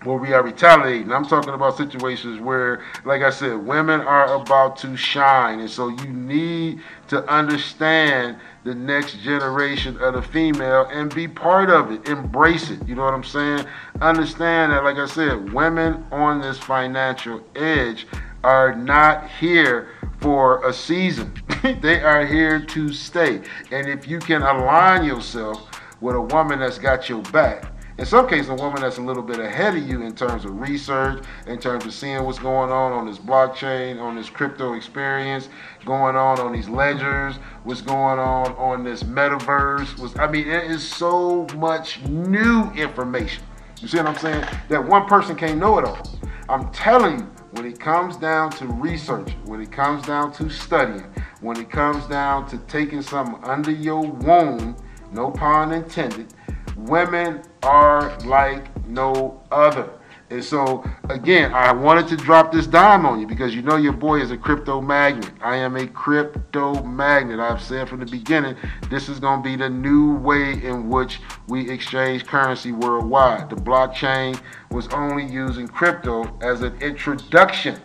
where 0.04 0.16
we 0.16 0.32
are 0.32 0.42
retaliating. 0.42 1.12
I'm 1.12 1.24
talking 1.24 1.54
about 1.54 1.76
situations 1.76 2.40
where, 2.40 2.82
like 3.04 3.22
I 3.22 3.30
said, 3.30 3.54
women 3.54 4.00
are 4.00 4.34
about 4.34 4.76
to 4.78 4.96
shine. 4.96 5.60
And 5.60 5.70
so 5.70 5.88
you 5.88 6.08
need 6.08 6.80
to 7.08 7.24
understand 7.28 8.36
the 8.64 8.74
next 8.74 9.18
generation 9.18 9.96
of 9.98 10.14
the 10.14 10.22
female 10.22 10.86
and 10.90 11.14
be 11.14 11.28
part 11.28 11.70
of 11.70 11.90
it. 11.90 12.08
Embrace 12.08 12.70
it. 12.70 12.86
You 12.86 12.94
know 12.94 13.04
what 13.04 13.14
I'm 13.14 13.24
saying? 13.24 13.66
Understand 14.00 14.72
that, 14.72 14.84
like 14.84 14.96
I 14.96 15.06
said, 15.06 15.52
women 15.52 16.04
on 16.10 16.40
this 16.40 16.58
financial 16.58 17.42
edge 17.56 18.06
are 18.44 18.74
not 18.74 19.28
here 19.30 19.88
for 20.20 20.66
a 20.66 20.72
season. 20.72 21.32
they 21.62 22.02
are 22.02 22.24
here 22.26 22.60
to 22.60 22.92
stay. 22.92 23.42
And 23.70 23.88
if 23.88 24.08
you 24.08 24.18
can 24.18 24.42
align 24.42 25.04
yourself 25.04 25.68
with 26.00 26.16
a 26.16 26.20
woman 26.20 26.60
that's 26.60 26.78
got 26.78 27.08
your 27.08 27.22
back, 27.22 27.71
in 28.02 28.06
some 28.06 28.28
cases, 28.28 28.48
a 28.48 28.54
woman 28.56 28.82
that's 28.82 28.98
a 28.98 29.00
little 29.00 29.22
bit 29.22 29.38
ahead 29.38 29.76
of 29.76 29.88
you 29.88 30.02
in 30.02 30.12
terms 30.12 30.44
of 30.44 30.58
research, 30.58 31.22
in 31.46 31.56
terms 31.60 31.86
of 31.86 31.94
seeing 31.94 32.24
what's 32.24 32.40
going 32.40 32.72
on 32.72 32.90
on 32.90 33.06
this 33.06 33.16
blockchain, 33.16 34.02
on 34.02 34.16
this 34.16 34.28
crypto 34.28 34.74
experience, 34.74 35.48
going 35.84 36.16
on 36.16 36.40
on 36.40 36.52
these 36.52 36.68
ledgers, 36.68 37.36
what's 37.62 37.80
going 37.80 38.18
on 38.18 38.56
on 38.56 38.82
this 38.82 39.04
metaverse. 39.04 39.96
Was 40.00 40.18
I 40.18 40.28
mean, 40.28 40.48
there 40.48 40.62
is 40.62 40.82
so 40.82 41.46
much 41.56 42.02
new 42.06 42.68
information. 42.72 43.44
You 43.80 43.86
see 43.86 43.98
what 43.98 44.08
I'm 44.08 44.18
saying? 44.18 44.44
That 44.68 44.84
one 44.84 45.06
person 45.06 45.36
can't 45.36 45.60
know 45.60 45.78
it 45.78 45.84
all. 45.84 46.02
I'm 46.48 46.72
telling 46.72 47.20
you, 47.20 47.30
when 47.52 47.66
it 47.66 47.78
comes 47.78 48.16
down 48.16 48.50
to 48.50 48.66
research, 48.66 49.30
when 49.44 49.60
it 49.60 49.70
comes 49.70 50.04
down 50.04 50.32
to 50.32 50.50
studying, 50.50 51.06
when 51.40 51.56
it 51.56 51.70
comes 51.70 52.04
down 52.08 52.48
to 52.48 52.58
taking 52.66 53.00
something 53.00 53.38
under 53.44 53.70
your 53.70 54.02
womb, 54.02 54.76
no 55.12 55.30
pun 55.30 55.70
intended, 55.70 56.34
women 56.76 57.42
are 57.62 58.18
like 58.20 58.86
no 58.86 59.42
other. 59.50 59.90
And 60.32 60.42
so, 60.42 60.82
again, 61.10 61.52
I 61.52 61.72
wanted 61.72 62.08
to 62.08 62.16
drop 62.16 62.52
this 62.52 62.66
dime 62.66 63.04
on 63.04 63.20
you 63.20 63.26
because 63.26 63.54
you 63.54 63.60
know 63.60 63.76
your 63.76 63.92
boy 63.92 64.18
is 64.18 64.30
a 64.30 64.36
crypto 64.38 64.80
magnet. 64.80 65.30
I 65.42 65.56
am 65.56 65.76
a 65.76 65.86
crypto 65.86 66.82
magnet. 66.84 67.38
I've 67.38 67.60
said 67.60 67.86
from 67.86 68.00
the 68.00 68.06
beginning, 68.06 68.56
this 68.88 69.10
is 69.10 69.20
going 69.20 69.42
to 69.42 69.44
be 69.46 69.56
the 69.56 69.68
new 69.68 70.16
way 70.16 70.52
in 70.52 70.88
which 70.88 71.20
we 71.48 71.68
exchange 71.68 72.24
currency 72.24 72.72
worldwide. 72.72 73.50
The 73.50 73.56
blockchain 73.56 74.40
was 74.70 74.88
only 74.88 75.26
using 75.26 75.68
crypto 75.68 76.38
as 76.40 76.62
an 76.62 76.80
introduction, 76.80 77.78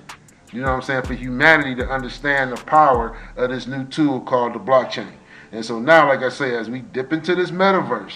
you 0.54 0.62
know 0.62 0.68
what 0.68 0.76
I'm 0.76 0.82
saying, 0.84 1.02
for 1.02 1.16
humanity 1.16 1.76
to 1.76 1.90
understand 1.90 2.54
the 2.54 2.64
power 2.64 3.18
of 3.36 3.50
this 3.50 3.68
new 3.68 3.84
tool 3.84 4.22
called 4.22 4.54
the 4.54 4.60
blockchain. 4.60 5.12
And 5.52 5.66
so 5.66 5.80
now, 5.80 6.08
like 6.08 6.22
I 6.22 6.30
say, 6.30 6.56
as 6.56 6.70
we 6.70 6.80
dip 6.80 7.12
into 7.12 7.36
this 7.36 7.52
metaverse, 7.52 8.14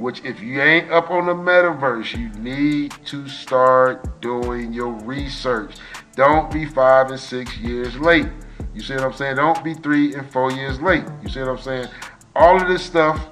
which 0.00 0.24
if 0.24 0.40
you 0.40 0.60
ain't 0.60 0.90
up 0.90 1.10
on 1.10 1.26
the 1.26 1.34
metaverse, 1.34 2.18
you 2.18 2.30
need 2.40 2.92
to 3.04 3.28
start 3.28 4.20
doing 4.22 4.72
your 4.72 4.92
research. 5.04 5.76
Don't 6.16 6.50
be 6.50 6.64
five 6.64 7.10
and 7.10 7.20
six 7.20 7.56
years 7.58 7.96
late. 7.98 8.26
You 8.74 8.80
see 8.80 8.94
what 8.94 9.04
I'm 9.04 9.12
saying? 9.12 9.36
Don't 9.36 9.62
be 9.62 9.74
three 9.74 10.14
and 10.14 10.28
four 10.32 10.50
years 10.52 10.80
late. 10.80 11.04
You 11.22 11.28
see 11.28 11.40
what 11.40 11.50
I'm 11.50 11.58
saying? 11.58 11.88
All 12.34 12.60
of 12.60 12.66
this 12.66 12.82
stuff 12.82 13.28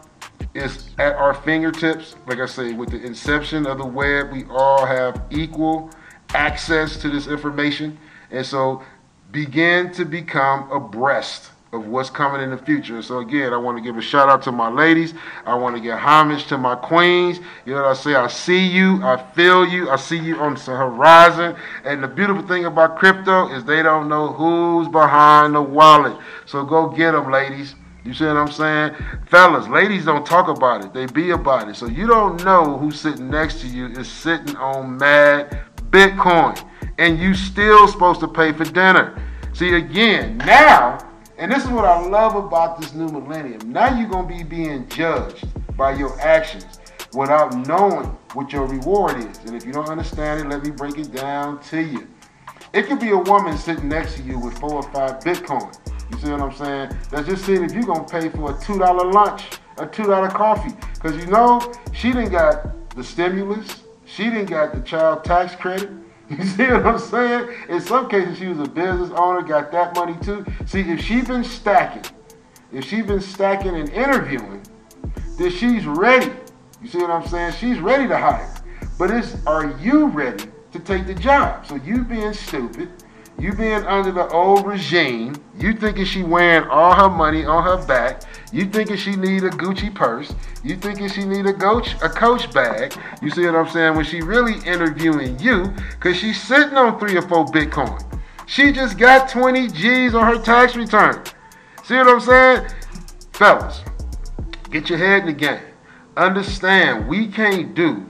is 0.54 0.90
at 0.98 1.14
our 1.14 1.32
fingertips. 1.32 2.16
Like 2.26 2.38
I 2.38 2.46
say, 2.46 2.72
with 2.72 2.90
the 2.90 3.02
inception 3.02 3.66
of 3.66 3.78
the 3.78 3.86
web, 3.86 4.30
we 4.30 4.44
all 4.50 4.84
have 4.84 5.22
equal 5.30 5.90
access 6.34 6.98
to 6.98 7.08
this 7.08 7.28
information. 7.28 7.98
And 8.30 8.44
so 8.44 8.82
begin 9.32 9.90
to 9.92 10.04
become 10.04 10.70
abreast 10.70 11.50
of 11.72 11.86
what's 11.86 12.08
coming 12.08 12.40
in 12.40 12.50
the 12.50 12.56
future. 12.56 13.02
So 13.02 13.18
again, 13.18 13.52
I 13.52 13.58
want 13.58 13.76
to 13.76 13.82
give 13.82 13.96
a 13.98 14.00
shout 14.00 14.28
out 14.28 14.42
to 14.42 14.52
my 14.52 14.70
ladies. 14.70 15.12
I 15.44 15.54
want 15.54 15.76
to 15.76 15.82
give 15.82 15.98
homage 15.98 16.46
to 16.46 16.56
my 16.56 16.74
queens. 16.74 17.40
You 17.66 17.74
know 17.74 17.82
what 17.82 17.90
I 17.90 17.94
say? 17.94 18.14
I 18.14 18.26
see 18.28 18.66
you. 18.66 19.02
I 19.04 19.22
feel 19.34 19.66
you. 19.66 19.90
I 19.90 19.96
see 19.96 20.18
you 20.18 20.38
on 20.38 20.54
the 20.54 20.60
horizon. 20.60 21.56
And 21.84 22.02
the 22.02 22.08
beautiful 22.08 22.46
thing 22.46 22.64
about 22.64 22.96
crypto 22.98 23.52
is 23.54 23.64
they 23.64 23.82
don't 23.82 24.08
know 24.08 24.28
who's 24.28 24.88
behind 24.88 25.54
the 25.54 25.62
wallet. 25.62 26.16
So 26.46 26.64
go 26.64 26.88
get 26.88 27.12
them, 27.12 27.30
ladies. 27.30 27.74
You 28.04 28.14
see 28.14 28.24
what 28.24 28.38
I'm 28.38 28.50
saying? 28.50 28.94
Fellas, 29.26 29.68
ladies 29.68 30.06
don't 30.06 30.24
talk 30.24 30.48
about 30.48 30.82
it. 30.82 30.94
They 30.94 31.04
be 31.04 31.30
about 31.30 31.68
it. 31.68 31.76
So 31.76 31.86
you 31.86 32.06
don't 32.06 32.42
know 32.44 32.78
who's 32.78 32.98
sitting 32.98 33.28
next 33.28 33.60
to 33.60 33.66
you 33.66 33.88
is 33.88 34.10
sitting 34.10 34.56
on 34.56 34.96
mad 34.96 35.60
Bitcoin. 35.90 36.58
And 36.96 37.18
you 37.18 37.34
still 37.34 37.86
supposed 37.86 38.20
to 38.20 38.28
pay 38.28 38.52
for 38.52 38.64
dinner. 38.64 39.22
See, 39.52 39.74
again, 39.74 40.38
now 40.38 40.98
and 41.38 41.52
this 41.52 41.64
is 41.64 41.70
what 41.70 41.84
I 41.84 42.04
love 42.04 42.34
about 42.34 42.80
this 42.80 42.94
new 42.94 43.08
millennium. 43.08 43.70
Now 43.70 43.96
you're 43.96 44.08
going 44.08 44.26
to 44.28 44.34
be 44.34 44.42
being 44.42 44.88
judged 44.88 45.46
by 45.76 45.92
your 45.94 46.20
actions 46.20 46.80
without 47.14 47.56
knowing 47.68 48.06
what 48.34 48.52
your 48.52 48.66
reward 48.66 49.18
is. 49.18 49.38
And 49.46 49.54
if 49.54 49.64
you 49.64 49.72
don't 49.72 49.88
understand 49.88 50.40
it, 50.40 50.48
let 50.48 50.64
me 50.64 50.70
break 50.70 50.98
it 50.98 51.12
down 51.12 51.60
to 51.70 51.80
you. 51.80 52.08
It 52.72 52.86
could 52.86 52.98
be 52.98 53.10
a 53.10 53.16
woman 53.16 53.56
sitting 53.56 53.88
next 53.88 54.16
to 54.16 54.22
you 54.22 54.38
with 54.38 54.58
four 54.58 54.74
or 54.74 54.82
five 54.82 55.20
Bitcoin. 55.20 55.72
You 56.10 56.18
see 56.18 56.30
what 56.30 56.40
I'm 56.40 56.52
saying? 56.52 56.98
That's 57.10 57.28
just 57.28 57.44
saying 57.44 57.62
if 57.62 57.72
you're 57.72 57.84
going 57.84 58.04
to 58.04 58.10
pay 58.10 58.28
for 58.30 58.50
a 58.50 58.54
$2 58.54 59.14
lunch, 59.14 59.44
a 59.76 59.86
$2 59.86 60.30
coffee. 60.30 60.74
Because 60.94 61.16
you 61.16 61.30
know, 61.30 61.72
she 61.92 62.08
didn't 62.08 62.32
got 62.32 62.90
the 62.96 63.04
stimulus. 63.04 63.84
She 64.04 64.24
didn't 64.24 64.46
got 64.46 64.74
the 64.74 64.80
child 64.80 65.22
tax 65.22 65.54
credit. 65.54 65.88
You 66.38 66.44
see 66.44 66.64
what 66.64 66.84
I'm 66.84 66.98
saying? 66.98 67.48
In 67.70 67.80
some 67.80 68.08
cases, 68.08 68.36
she 68.36 68.48
was 68.48 68.58
a 68.58 68.70
business 68.70 69.10
owner, 69.16 69.40
got 69.40 69.72
that 69.72 69.94
money 69.94 70.14
too. 70.22 70.44
See, 70.66 70.80
if 70.80 71.00
she 71.00 71.22
been 71.22 71.42
stacking, 71.42 72.04
if 72.70 72.84
she 72.84 73.00
been 73.00 73.22
stacking 73.22 73.74
and 73.74 73.88
interviewing, 73.88 74.62
then 75.38 75.50
she's 75.50 75.86
ready. 75.86 76.30
You 76.82 76.88
see 76.88 76.98
what 76.98 77.10
I'm 77.10 77.26
saying? 77.26 77.54
She's 77.54 77.80
ready 77.80 78.06
to 78.08 78.18
hire. 78.18 78.54
But 78.98 79.10
it's 79.10 79.36
are 79.46 79.74
you 79.80 80.08
ready 80.08 80.44
to 80.72 80.78
take 80.80 81.06
the 81.06 81.14
job? 81.14 81.66
So 81.66 81.76
you 81.76 82.04
being 82.04 82.34
stupid, 82.34 82.90
you 83.38 83.52
being 83.52 83.84
under 83.84 84.10
the 84.10 84.26
old 84.28 84.66
regime, 84.66 85.36
you 85.56 85.72
thinking 85.72 86.04
she 86.04 86.24
wearing 86.24 86.68
all 86.68 86.92
her 86.92 87.08
money 87.08 87.44
on 87.44 87.62
her 87.62 87.86
back, 87.86 88.22
you 88.52 88.66
thinking 88.66 88.96
she 88.96 89.14
need 89.14 89.44
a 89.44 89.50
Gucci 89.50 89.94
purse, 89.94 90.34
you 90.64 90.76
thinking 90.76 91.08
she 91.08 91.24
need 91.24 91.46
a 91.46 91.52
coach 91.52 91.94
a 92.02 92.08
coach 92.08 92.52
bag. 92.52 92.94
You 93.22 93.30
see 93.30 93.46
what 93.46 93.54
I'm 93.54 93.68
saying? 93.68 93.94
When 93.94 94.04
she 94.04 94.22
really 94.22 94.54
interviewing 94.66 95.38
you, 95.38 95.72
cause 96.00 96.16
she's 96.16 96.40
sitting 96.42 96.76
on 96.76 96.98
three 96.98 97.16
or 97.16 97.22
four 97.22 97.46
Bitcoin. 97.46 98.02
She 98.46 98.72
just 98.72 98.98
got 98.98 99.28
20 99.28 99.68
G's 99.68 100.14
on 100.14 100.26
her 100.26 100.42
tax 100.42 100.74
return. 100.74 101.22
See 101.84 101.94
what 101.94 102.08
I'm 102.08 102.20
saying? 102.20 102.68
Fellas, 103.32 103.82
get 104.70 104.88
your 104.88 104.98
head 104.98 105.20
in 105.20 105.26
the 105.26 105.32
game. 105.32 105.60
Understand 106.16 107.06
we 107.06 107.28
can't 107.28 107.72
do 107.74 108.04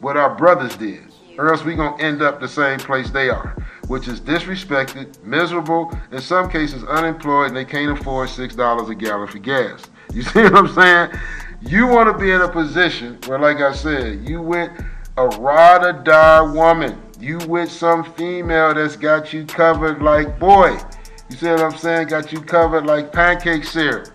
what 0.00 0.16
our 0.16 0.34
brothers 0.36 0.74
did, 0.76 1.02
or 1.36 1.52
else 1.52 1.64
we 1.64 1.74
gonna 1.74 2.02
end 2.02 2.22
up 2.22 2.40
the 2.40 2.48
same 2.48 2.78
place 2.78 3.10
they 3.10 3.28
are 3.28 3.54
which 3.88 4.06
is 4.06 4.20
disrespected, 4.20 5.22
miserable, 5.24 5.92
in 6.12 6.20
some 6.20 6.48
cases 6.50 6.84
unemployed, 6.84 7.48
and 7.48 7.56
they 7.56 7.64
can't 7.64 7.98
afford 7.98 8.28
$6 8.28 8.90
a 8.90 8.94
gallon 8.94 9.26
for 9.26 9.38
gas. 9.38 9.82
You 10.14 10.22
see 10.22 10.40
what 10.44 10.56
I'm 10.56 10.68
saying? 10.68 11.10
You 11.60 11.86
want 11.86 12.10
to 12.10 12.18
be 12.18 12.30
in 12.30 12.40
a 12.40 12.48
position 12.48 13.18
where, 13.26 13.38
like 13.38 13.58
I 13.58 13.74
said, 13.74 14.26
you 14.26 14.40
with 14.40 14.70
a 15.18 15.26
ride 15.26 15.84
or 15.84 15.92
die 15.92 16.40
woman. 16.40 16.98
You 17.20 17.38
with 17.46 17.70
some 17.70 18.04
female 18.14 18.72
that's 18.72 18.96
got 18.96 19.34
you 19.34 19.44
covered 19.44 20.00
like 20.00 20.38
boy. 20.38 20.78
You 21.28 21.36
see 21.36 21.48
what 21.48 21.60
I'm 21.60 21.76
saying? 21.76 22.08
Got 22.08 22.32
you 22.32 22.40
covered 22.40 22.86
like 22.86 23.12
pancake 23.12 23.64
syrup. 23.64 24.08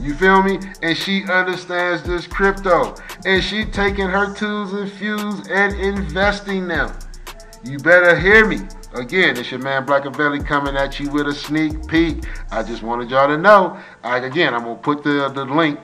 You 0.00 0.14
feel 0.14 0.42
me? 0.42 0.58
And 0.82 0.96
she 0.96 1.24
understands 1.24 2.02
this 2.02 2.26
crypto. 2.26 2.94
And 3.24 3.42
she 3.42 3.64
taking 3.64 4.06
her 4.06 4.34
tools 4.34 4.72
and 4.72 4.90
fuse 4.92 5.48
and 5.48 5.74
investing 5.74 6.68
them. 6.68 6.92
You 7.64 7.78
better 7.78 8.18
hear 8.18 8.46
me. 8.46 8.58
Again, 8.94 9.36
it's 9.36 9.50
your 9.50 9.60
man 9.60 9.84
Blackavelli 9.84 10.46
coming 10.46 10.76
at 10.76 11.00
you 11.00 11.10
with 11.10 11.26
a 11.26 11.34
sneak 11.34 11.86
peek. 11.88 12.24
I 12.52 12.62
just 12.62 12.82
wanted 12.82 13.10
y'all 13.10 13.26
to 13.26 13.36
know. 13.36 13.76
I, 14.04 14.18
again, 14.18 14.54
I'm 14.54 14.62
gonna 14.62 14.76
put 14.76 15.02
the 15.02 15.28
the 15.28 15.44
link 15.44 15.80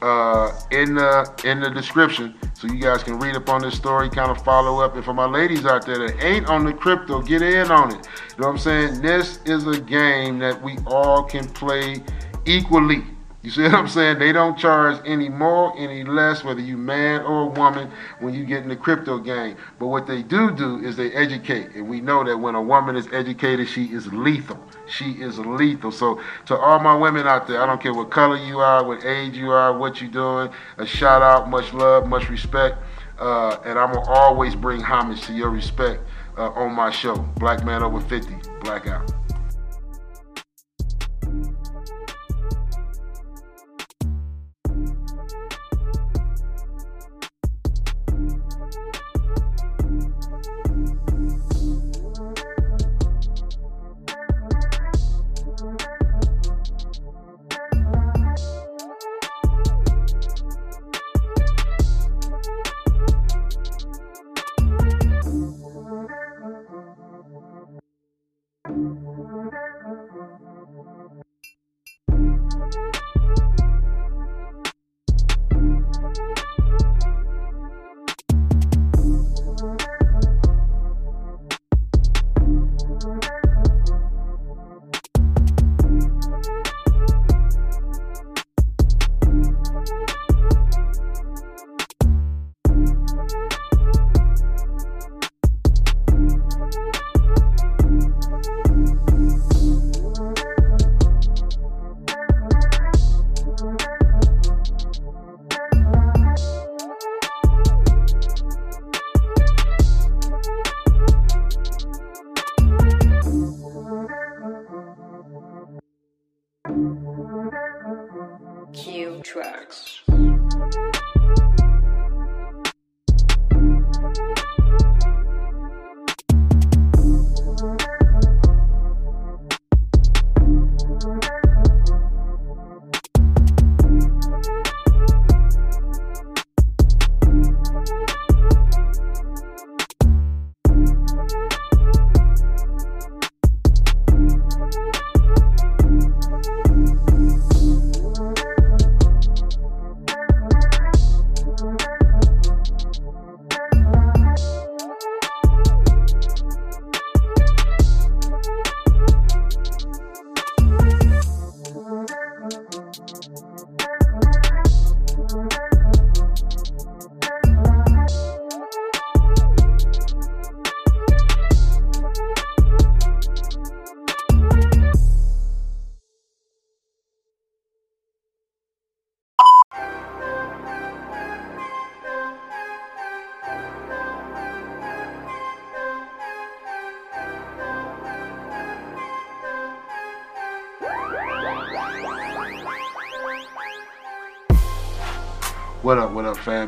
uh, 0.00 0.52
in 0.70 0.94
the 0.94 1.28
in 1.44 1.60
the 1.60 1.70
description 1.70 2.34
so 2.54 2.68
you 2.68 2.78
guys 2.78 3.02
can 3.02 3.18
read 3.18 3.34
up 3.34 3.48
on 3.48 3.62
this 3.62 3.74
story, 3.74 4.08
kind 4.08 4.30
of 4.30 4.42
follow 4.44 4.80
up. 4.80 4.94
And 4.94 5.04
for 5.04 5.12
my 5.12 5.26
ladies 5.26 5.66
out 5.66 5.84
there 5.84 5.98
that 5.98 6.22
ain't 6.22 6.46
on 6.46 6.64
the 6.64 6.72
crypto, 6.72 7.20
get 7.20 7.42
in 7.42 7.72
on 7.72 7.90
it. 7.90 7.94
You 7.96 8.42
know 8.42 8.46
what 8.46 8.50
I'm 8.50 8.58
saying? 8.58 9.02
This 9.02 9.40
is 9.44 9.66
a 9.66 9.80
game 9.80 10.38
that 10.38 10.62
we 10.62 10.78
all 10.86 11.24
can 11.24 11.48
play 11.48 11.96
equally. 12.44 13.02
You 13.42 13.50
see 13.50 13.62
what 13.62 13.74
I'm 13.74 13.88
saying? 13.88 14.20
They 14.20 14.30
don't 14.30 14.56
charge 14.56 15.00
any 15.04 15.28
more, 15.28 15.76
any 15.76 16.04
less, 16.04 16.44
whether 16.44 16.60
you 16.60 16.76
man 16.76 17.22
or 17.22 17.48
woman, 17.50 17.90
when 18.20 18.34
you 18.34 18.44
get 18.44 18.62
in 18.62 18.68
the 18.68 18.76
crypto 18.76 19.18
game. 19.18 19.56
But 19.80 19.88
what 19.88 20.06
they 20.06 20.22
do 20.22 20.52
do 20.52 20.78
is 20.78 20.94
they 20.94 21.10
educate, 21.12 21.74
and 21.74 21.88
we 21.88 22.00
know 22.00 22.22
that 22.22 22.36
when 22.38 22.54
a 22.54 22.62
woman 22.62 22.94
is 22.94 23.08
educated, 23.12 23.68
she 23.68 23.86
is 23.86 24.06
lethal. 24.12 24.64
She 24.86 25.12
is 25.14 25.40
lethal. 25.40 25.90
So 25.90 26.20
to 26.46 26.56
all 26.56 26.78
my 26.78 26.94
women 26.94 27.26
out 27.26 27.48
there, 27.48 27.60
I 27.60 27.66
don't 27.66 27.82
care 27.82 27.92
what 27.92 28.12
color 28.12 28.36
you 28.36 28.60
are, 28.60 28.84
what 28.84 29.04
age 29.04 29.36
you 29.36 29.50
are, 29.50 29.76
what 29.76 30.00
you're 30.00 30.10
doing. 30.10 30.48
A 30.78 30.86
shout 30.86 31.20
out, 31.20 31.50
much 31.50 31.72
love, 31.72 32.06
much 32.06 32.30
respect, 32.30 32.78
uh, 33.18 33.56
and 33.64 33.76
I'm 33.76 33.92
gonna 33.92 34.08
always 34.08 34.54
bring 34.54 34.80
homage 34.80 35.20
to 35.22 35.32
your 35.32 35.50
respect 35.50 36.00
uh, 36.38 36.50
on 36.50 36.74
my 36.74 36.92
show. 36.92 37.16
Black 37.38 37.64
man 37.64 37.82
over 37.82 38.00
50, 38.00 38.36
blackout. 38.60 39.21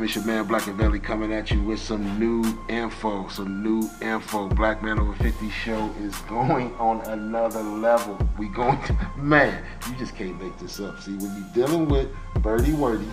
It's 0.04 0.14
your 0.14 0.26
man 0.26 0.46
Blackavelli 0.46 1.02
coming 1.02 1.32
at 1.32 1.50
you 1.50 1.62
with 1.62 1.80
some 1.80 2.18
new 2.18 2.44
info. 2.68 3.26
Some 3.28 3.62
new 3.62 3.88
info. 4.02 4.50
Black 4.50 4.82
Man 4.82 4.98
Over 4.98 5.14
50 5.14 5.48
show 5.48 5.90
is 5.98 6.14
going 6.28 6.74
on 6.74 7.00
another 7.06 7.62
level. 7.62 8.18
We 8.38 8.48
going 8.48 8.82
to, 8.82 9.10
man, 9.16 9.64
you 9.88 9.96
just 9.96 10.14
can't 10.14 10.38
make 10.38 10.58
this 10.58 10.78
up. 10.78 11.00
See, 11.00 11.12
when 11.12 11.34
you're 11.34 11.66
dealing 11.66 11.88
with 11.88 12.10
Berty 12.34 12.74
Werty, 12.74 13.10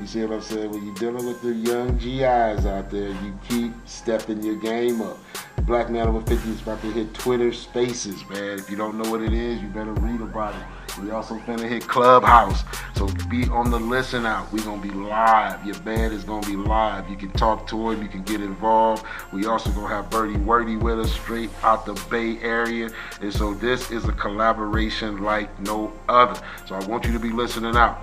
you 0.00 0.08
see 0.08 0.22
what 0.24 0.32
I'm 0.32 0.42
saying? 0.42 0.72
When 0.72 0.84
you're 0.84 0.96
dealing 0.96 1.24
with 1.24 1.40
the 1.40 1.52
young 1.52 1.96
GIs 1.98 2.66
out 2.66 2.90
there, 2.90 3.10
you 3.10 3.38
keep 3.48 3.72
stepping 3.84 4.42
your 4.42 4.56
game 4.56 5.02
up. 5.02 5.18
Black 5.66 5.88
Man 5.88 6.08
Over 6.08 6.20
50 6.20 6.50
is 6.50 6.62
about 6.62 6.80
to 6.80 6.90
hit 6.90 7.14
Twitter 7.14 7.52
Spaces, 7.52 8.28
man. 8.28 8.58
If 8.58 8.68
you 8.68 8.76
don't 8.76 8.98
know 9.00 9.08
what 9.08 9.22
it 9.22 9.32
is, 9.32 9.62
you 9.62 9.68
better 9.68 9.92
read 9.92 10.20
about 10.20 10.56
it. 10.56 10.83
We 11.02 11.10
also 11.10 11.36
finna 11.38 11.68
hit 11.68 11.86
Clubhouse. 11.88 12.62
So 12.94 13.08
be 13.28 13.48
on 13.48 13.70
the 13.70 13.78
listen 13.78 14.26
out. 14.26 14.50
We 14.52 14.60
gonna 14.60 14.80
be 14.80 14.90
live. 14.90 15.64
Your 15.66 15.78
band 15.80 16.12
is 16.12 16.24
gonna 16.24 16.46
be 16.46 16.56
live. 16.56 17.10
You 17.10 17.16
can 17.16 17.30
talk 17.32 17.66
to 17.68 17.90
him. 17.90 18.02
You 18.02 18.08
can 18.08 18.22
get 18.22 18.40
involved. 18.40 19.04
We 19.32 19.46
also 19.46 19.70
gonna 19.70 19.88
have 19.88 20.08
Berty 20.10 20.36
Werty 20.44 20.76
with 20.76 21.00
us 21.00 21.12
straight 21.12 21.50
out 21.62 21.84
the 21.84 21.94
Bay 22.10 22.38
Area. 22.40 22.90
And 23.20 23.32
so 23.32 23.54
this 23.54 23.90
is 23.90 24.04
a 24.04 24.12
collaboration 24.12 25.22
like 25.22 25.58
no 25.60 25.92
other. 26.08 26.40
So 26.66 26.76
I 26.76 26.84
want 26.86 27.04
you 27.04 27.12
to 27.12 27.18
be 27.18 27.30
listening 27.30 27.76
out. 27.76 27.98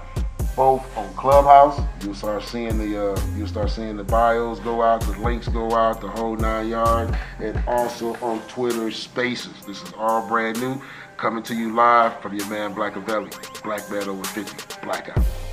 Both 0.56 0.98
on 0.98 1.14
Clubhouse, 1.14 1.80
you'll 2.04 2.14
start 2.14 2.44
seeing 2.44 2.78
the 2.78 3.12
uh, 3.14 3.22
you'll 3.38 3.48
start 3.48 3.70
seeing 3.70 3.96
the 3.96 4.04
bios 4.04 4.60
go 4.60 4.82
out, 4.82 5.02
the 5.02 5.18
links 5.20 5.48
go 5.48 5.74
out, 5.74 6.02
the 6.02 6.10
whole 6.10 6.36
nine 6.36 6.68
yards, 6.68 7.16
and 7.40 7.62
also 7.68 8.16
on 8.16 8.42
Twitter 8.48 8.92
Spaces. 8.92 9.54
This 9.66 9.82
is 9.82 9.94
all 9.98 10.28
brand 10.28 10.60
new. 10.60 10.82
Coming 11.18 11.44
to 11.44 11.56
you 11.56 11.74
live 11.74 12.20
from 12.22 12.36
your 12.36 12.48
man 12.50 12.74
Blackavelli. 12.74 13.64
Black 13.64 13.90
Man 13.90 14.10
Over 14.10 14.24
50. 14.24 14.86
Blackout. 14.86 15.51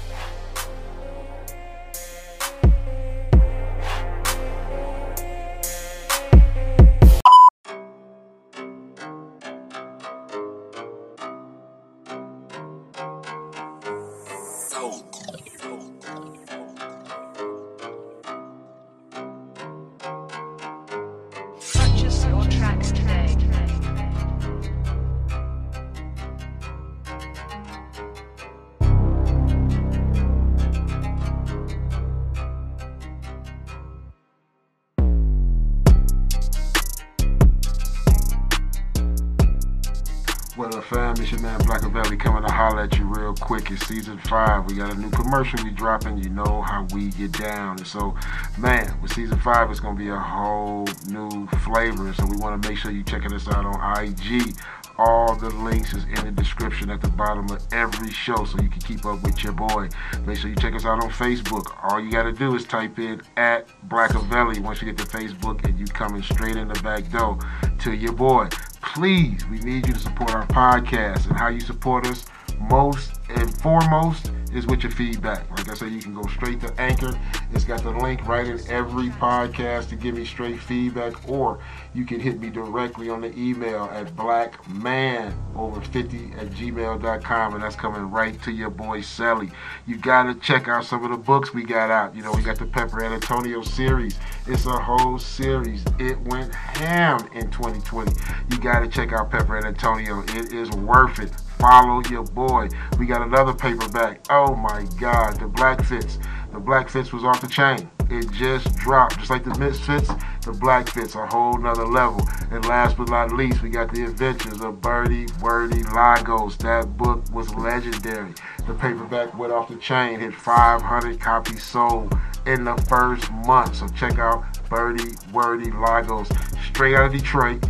Up, 40.59 40.83
fam? 40.83 41.12
It's 41.12 41.31
your 41.31 41.40
man 41.40 41.61
Blackavelli 41.61 42.18
coming 42.18 42.42
to 42.42 42.53
holler 42.53 42.81
at 42.81 42.99
you 42.99 43.05
real 43.05 43.33
quick. 43.33 43.71
It's 43.71 43.87
season 43.87 44.18
five. 44.18 44.66
We 44.66 44.75
got 44.75 44.92
a 44.92 44.99
new 44.99 45.09
commercial 45.11 45.62
we 45.62 45.71
dropping. 45.71 46.18
You 46.18 46.31
know 46.31 46.62
how 46.62 46.85
we 46.92 47.11
get 47.11 47.31
down. 47.31 47.79
And 47.79 47.87
so, 47.87 48.16
man, 48.59 49.01
with 49.01 49.12
season 49.12 49.38
five, 49.38 49.71
it's 49.71 49.79
gonna 49.79 49.97
be 49.97 50.09
a 50.09 50.18
whole 50.18 50.88
new 51.07 51.47
flavor. 51.64 52.12
So 52.12 52.27
we 52.27 52.37
want 52.38 52.61
to 52.61 52.68
make 52.68 52.77
sure 52.77 52.90
you 52.90 53.05
checking 53.05 53.33
us 53.33 53.47
out 53.47 53.64
on 53.64 54.05
IG. 54.05 54.57
All 54.99 55.37
the 55.37 55.49
links 55.51 55.94
is 55.94 56.03
in 56.05 56.25
the 56.25 56.33
description 56.33 56.90
at 56.90 57.01
the 57.03 57.09
bottom 57.09 57.49
of 57.51 57.64
every 57.73 58.11
show, 58.11 58.44
so 58.44 58.61
you 58.61 58.68
can 58.68 58.81
keep 58.81 59.07
up 59.07 59.23
with 59.23 59.44
your 59.44 59.53
boy. 59.53 59.88
Make 60.27 60.38
sure 60.38 60.51
you 60.51 60.57
check 60.57 60.75
us 60.75 60.85
out 60.85 61.01
on 61.05 61.11
Facebook. 61.11 61.73
All 61.85 62.01
you 62.01 62.11
gotta 62.11 62.33
do 62.33 62.57
is 62.57 62.64
type 62.64 62.99
in 62.99 63.23
at 63.37 63.68
Blackavelli 63.88 64.59
once 64.59 64.83
you 64.83 64.92
get 64.92 64.99
to 64.99 65.05
Facebook, 65.05 65.64
and 65.64 65.79
you 65.79 65.87
coming 65.87 66.23
straight 66.23 66.57
in 66.57 66.66
the 66.66 66.83
back 66.83 67.09
door 67.12 67.38
to 67.79 67.94
your 67.94 68.12
boy 68.12 68.49
please, 68.94 69.46
we 69.46 69.59
need 69.61 69.87
you 69.87 69.92
to 69.92 69.98
support 69.98 70.35
our 70.35 70.46
podcast. 70.46 71.27
And 71.29 71.37
how 71.37 71.48
you 71.48 71.61
support 71.61 72.07
us 72.07 72.27
most 72.59 73.12
and 73.29 73.61
foremost 73.61 74.33
is 74.52 74.66
with 74.66 74.82
your 74.82 74.92
feedback. 74.92 75.48
Like 75.50 75.68
I 75.68 75.74
said, 75.74 75.92
you 75.92 76.00
can 76.00 76.14
go 76.14 76.26
straight 76.28 76.61
to 76.61 76.80
Anchor. 76.80 77.18
It's 77.52 77.64
got 77.64 77.82
the 77.82 77.90
link 77.90 78.26
right 78.26 78.46
in 78.46 78.61
every 78.68 79.08
podcast 79.11 79.88
to 79.90 79.96
give 79.96 80.14
me 80.14 80.24
straight 80.24 80.58
feedback, 80.58 81.28
or 81.28 81.58
you 81.94 82.04
can 82.04 82.20
hit 82.20 82.40
me 82.40 82.50
directly 82.50 83.11
on 83.11 83.20
the 83.20 83.37
email 83.38 83.84
at 83.92 84.14
blackmanover50 84.16 86.38
at 86.38 86.50
gmail.com, 86.50 87.54
and 87.54 87.62
that's 87.62 87.76
coming 87.76 88.11
right 88.11 88.40
to 88.42 88.52
your 88.52 88.70
boy 88.70 89.00
Sally. 89.00 89.50
You 89.87 89.96
gotta 89.96 90.34
check 90.34 90.68
out 90.68 90.84
some 90.84 91.04
of 91.04 91.11
the 91.11 91.16
books 91.16 91.52
we 91.52 91.64
got 91.64 91.90
out. 91.90 92.14
You 92.14 92.22
know, 92.22 92.32
we 92.32 92.42
got 92.42 92.58
the 92.58 92.66
Pepper 92.66 93.04
Antonio 93.04 93.62
series. 93.62 94.18
It's 94.46 94.66
a 94.66 94.78
whole 94.78 95.18
series. 95.18 95.84
It 95.98 96.18
went 96.22 96.54
ham 96.54 97.28
in 97.34 97.50
2020. 97.50 98.12
You 98.50 98.58
gotta 98.58 98.88
check 98.88 99.12
out 99.12 99.30
Pepper 99.30 99.64
Antonio. 99.64 100.22
It 100.28 100.52
is 100.52 100.70
worth 100.70 101.18
it. 101.18 101.32
Follow 101.59 102.03
your 102.09 102.25
boy. 102.25 102.68
We 102.99 103.07
got 103.07 103.23
another 103.23 103.53
paperback. 103.53 104.25
Oh 104.31 104.55
my 104.55 104.87
God, 105.01 105.40
the 105.40 105.47
Black 105.47 105.85
Fits. 105.85 106.18
The 106.53 106.61
Black 106.61 106.88
Fits 106.88 107.12
was 107.12 107.25
off 107.25 107.40
the 107.40 107.49
chain. 107.49 107.90
It 108.11 108.31
just 108.33 108.75
dropped. 108.77 109.18
Just 109.18 109.31
like 109.31 109.44
the 109.44 109.59
Misfits, 109.59 110.09
the 110.44 110.53
Black 110.53 110.88
Fits, 110.88 111.14
a 111.14 111.27
whole 111.27 111.59
nother 111.59 111.85
level. 111.85 112.27
And 112.51 112.64
last 112.64 112.97
but 112.97 113.11
not 113.11 113.33
least, 113.33 113.62
we 113.62 113.68
got 113.68 113.92
the 113.92 114.05
adventures 114.05 114.61
of 114.61 114.81
Berty, 114.81 115.27
Werty, 115.42 115.83
Lagos. 115.94 116.57
That 116.59 116.97
book 116.97 117.25
was 117.33 117.53
legendary. 117.55 118.33
The 118.66 118.75
paperback 118.75 119.37
went 119.37 119.53
off 119.53 119.68
the 119.68 119.77
chain, 119.77 120.21
hit 120.21 120.35
500 120.35 121.21
copies 121.21 121.62
sold 121.62 122.16
in 122.47 122.64
the 122.64 122.77
first 122.88 123.31
month. 123.31 123.77
So 123.77 123.88
check 123.88 124.18
out 124.18 124.44
Berty, 124.71 125.16
Werty, 125.33 125.71
Lagos. 125.71 126.29
Straight 126.68 126.94
out 126.94 127.07
of 127.07 127.12
Detroit 127.12 127.64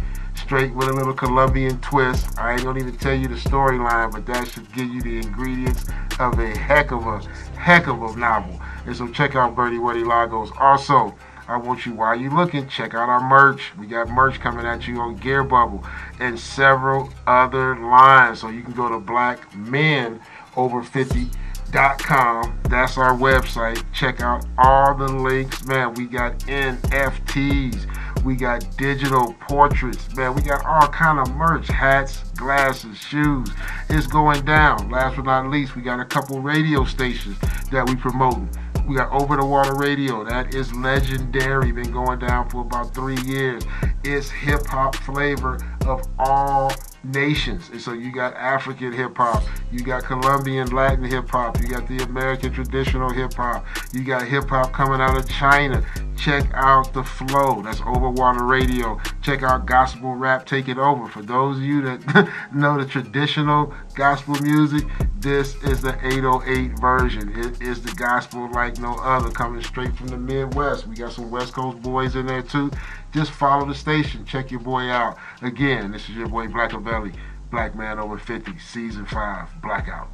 straight 0.49 0.75
with 0.75 0.89
a 0.89 0.93
little 0.95 1.13
Colombian 1.13 1.79
twist. 1.83 2.39
I 2.39 2.55
ain't 2.55 2.65
gonna 2.65 2.81
even 2.81 2.97
tell 2.97 3.13
you 3.13 3.29
the 3.29 3.35
storyline, 3.35 4.11
but 4.11 4.25
that 4.25 4.49
should 4.49 4.73
give 4.73 4.89
you 4.89 5.03
the 5.03 5.19
ingredients 5.19 5.85
of 6.19 6.39
a 6.39 6.57
heck 6.57 6.91
of 6.91 7.07
a 7.07 7.21
heck 7.59 7.87
of 7.87 8.01
a 8.01 8.17
novel. 8.17 8.59
And 8.87 8.97
so 8.97 9.09
check 9.09 9.37
out 9.37 9.55
Berty 9.55 9.79
Werty 9.79 10.05
Lagos. 10.05 10.51
Also, 10.59 11.15
I 11.49 11.59
want 11.59 11.85
you 11.85 11.93
while 11.93 12.19
you 12.19 12.31
looking, 12.31 12.67
check 12.67 12.95
out 12.95 13.11
our 13.11 13.29
merch. 13.29 13.77
We 13.77 13.87
got 13.87 14.09
merch 14.09 14.41
coming 14.41 14.65
at 14.65 14.89
you 14.89 14.99
on 15.01 15.17
Gear 15.17 15.45
Bubble 15.45 15.85
and 16.19 16.41
several 16.41 17.11
other 17.27 17.77
lines. 17.77 18.41
So 18.41 18.49
you 18.49 18.63
can 18.63 18.73
go 18.73 18.89
to 18.89 18.99
Black 18.99 19.55
Men 19.55 20.19
Over 20.57 20.83
50 20.83 21.29
com. 21.73 22.59
That's 22.71 22.97
our 22.97 23.15
website. 23.15 23.85
Check 23.93 24.23
out 24.23 24.47
all 24.57 24.95
the 24.95 25.09
links. 25.09 25.67
Man, 25.67 25.93
we 25.93 26.07
got 26.07 26.39
NFTs. 26.39 27.87
We 28.25 28.37
got 28.37 28.77
digital 28.77 29.35
portraits, 29.41 30.15
man. 30.15 30.35
We 30.35 30.43
got 30.43 30.65
all 30.65 30.89
kind 30.89 31.19
of 31.19 31.35
merch, 31.35 31.69
hats, 31.69 32.23
glasses, 32.37 32.99
shoes. 32.99 33.49
It's 33.89 34.07
going 34.07 34.45
down. 34.45 34.91
Last 34.91 35.17
but 35.17 35.25
not 35.25 35.49
least, 35.49 35.77
we 35.77 35.83
got 35.83 36.01
a 36.01 36.05
couple 36.05 36.41
radio 36.41 36.85
stations 36.85 37.39
that 37.71 37.89
we 37.89 37.97
promote. 37.97 38.39
We 38.87 38.97
got 38.97 39.13
Over 39.13 39.37
the 39.37 39.45
Water 39.45 39.75
Radio. 39.75 40.25
That 40.25 40.55
is 40.55 40.75
legendary. 40.75 41.73
Been 41.73 41.93
going 41.93 42.19
down 42.19 42.49
for 42.49 42.63
about 42.63 42.95
three 42.95 43.21
years. 43.23 43.65
It's 44.03 44.31
hip 44.31 44.67
hop 44.67 44.97
flavor 44.97 45.59
of 45.87 46.03
all 46.19 46.73
nations. 47.09 47.71
And 47.71 47.81
so 47.81 47.93
you 47.93 48.13
got 48.13 48.35
African 48.35 48.93
hip 48.93 49.17
hop, 49.17 49.43
you 49.71 49.81
got 49.81 50.05
Colombian 50.05 50.69
Latin 50.69 51.05
hip 51.05 51.29
hop, 51.29 51.61
you 51.61 51.69
got 51.69 51.89
the 51.89 51.99
American 51.99 52.53
traditional 52.53 53.11
hip 53.11 53.35
hop, 53.35 53.67
you 53.93 54.05
got 54.05 54.27
hip 54.27 54.49
hop 54.49 54.73
coming 54.73 55.01
out 55.01 55.17
of 55.17 55.29
China. 55.29 55.85
Check 56.17 56.51
out 56.53 56.93
the 56.93 57.05
flow. 57.05 57.63
That's 57.63 57.79
Overwater 57.79 58.47
Radio. 58.47 59.01
Check 59.23 59.45
out 59.45 59.67
Gospel 59.67 60.17
Rap 60.17 60.47
Take 60.47 60.69
It 60.69 60.77
Over. 60.77 61.07
For 61.07 61.23
those 61.23 61.59
of 61.59 61.63
you 61.63 61.81
that 61.83 62.29
know 62.53 62.77
the 62.77 62.85
traditional 62.85 63.73
gospel 63.95 64.35
music, 64.43 64.85
this 65.21 65.55
is 65.63 65.81
the 65.81 65.97
808 66.05 66.79
version. 66.81 67.33
It 67.39 67.63
is 67.63 67.83
the 67.83 67.93
gospel 67.93 68.51
like 68.51 68.81
no 68.81 68.95
other, 68.97 69.31
coming 69.31 69.63
straight 69.63 69.95
from 69.95 70.09
the 70.09 70.17
Midwest. 70.17 70.89
We 70.89 70.97
got 70.97 71.13
some 71.13 71.31
West 71.31 71.53
Coast 71.53 71.81
boys 71.83 72.17
in 72.17 72.27
there 72.27 72.43
too. 72.43 72.73
Just 73.13 73.31
follow 73.31 73.67
the 73.67 73.75
station. 73.75 74.25
Check 74.25 74.51
your 74.51 74.61
boy 74.61 74.91
out. 74.91 75.17
Again, 75.43 75.93
this 75.93 76.09
is 76.09 76.17
your 76.17 76.29
boy 76.29 76.49
Black 76.49 76.73
Belly, 76.85 77.13
Black 77.51 77.75
Man 77.75 77.99
Over 77.99 78.19
50, 78.19 78.59
Season 78.59 79.07
5, 79.07 79.63
Blackout. 79.63 80.09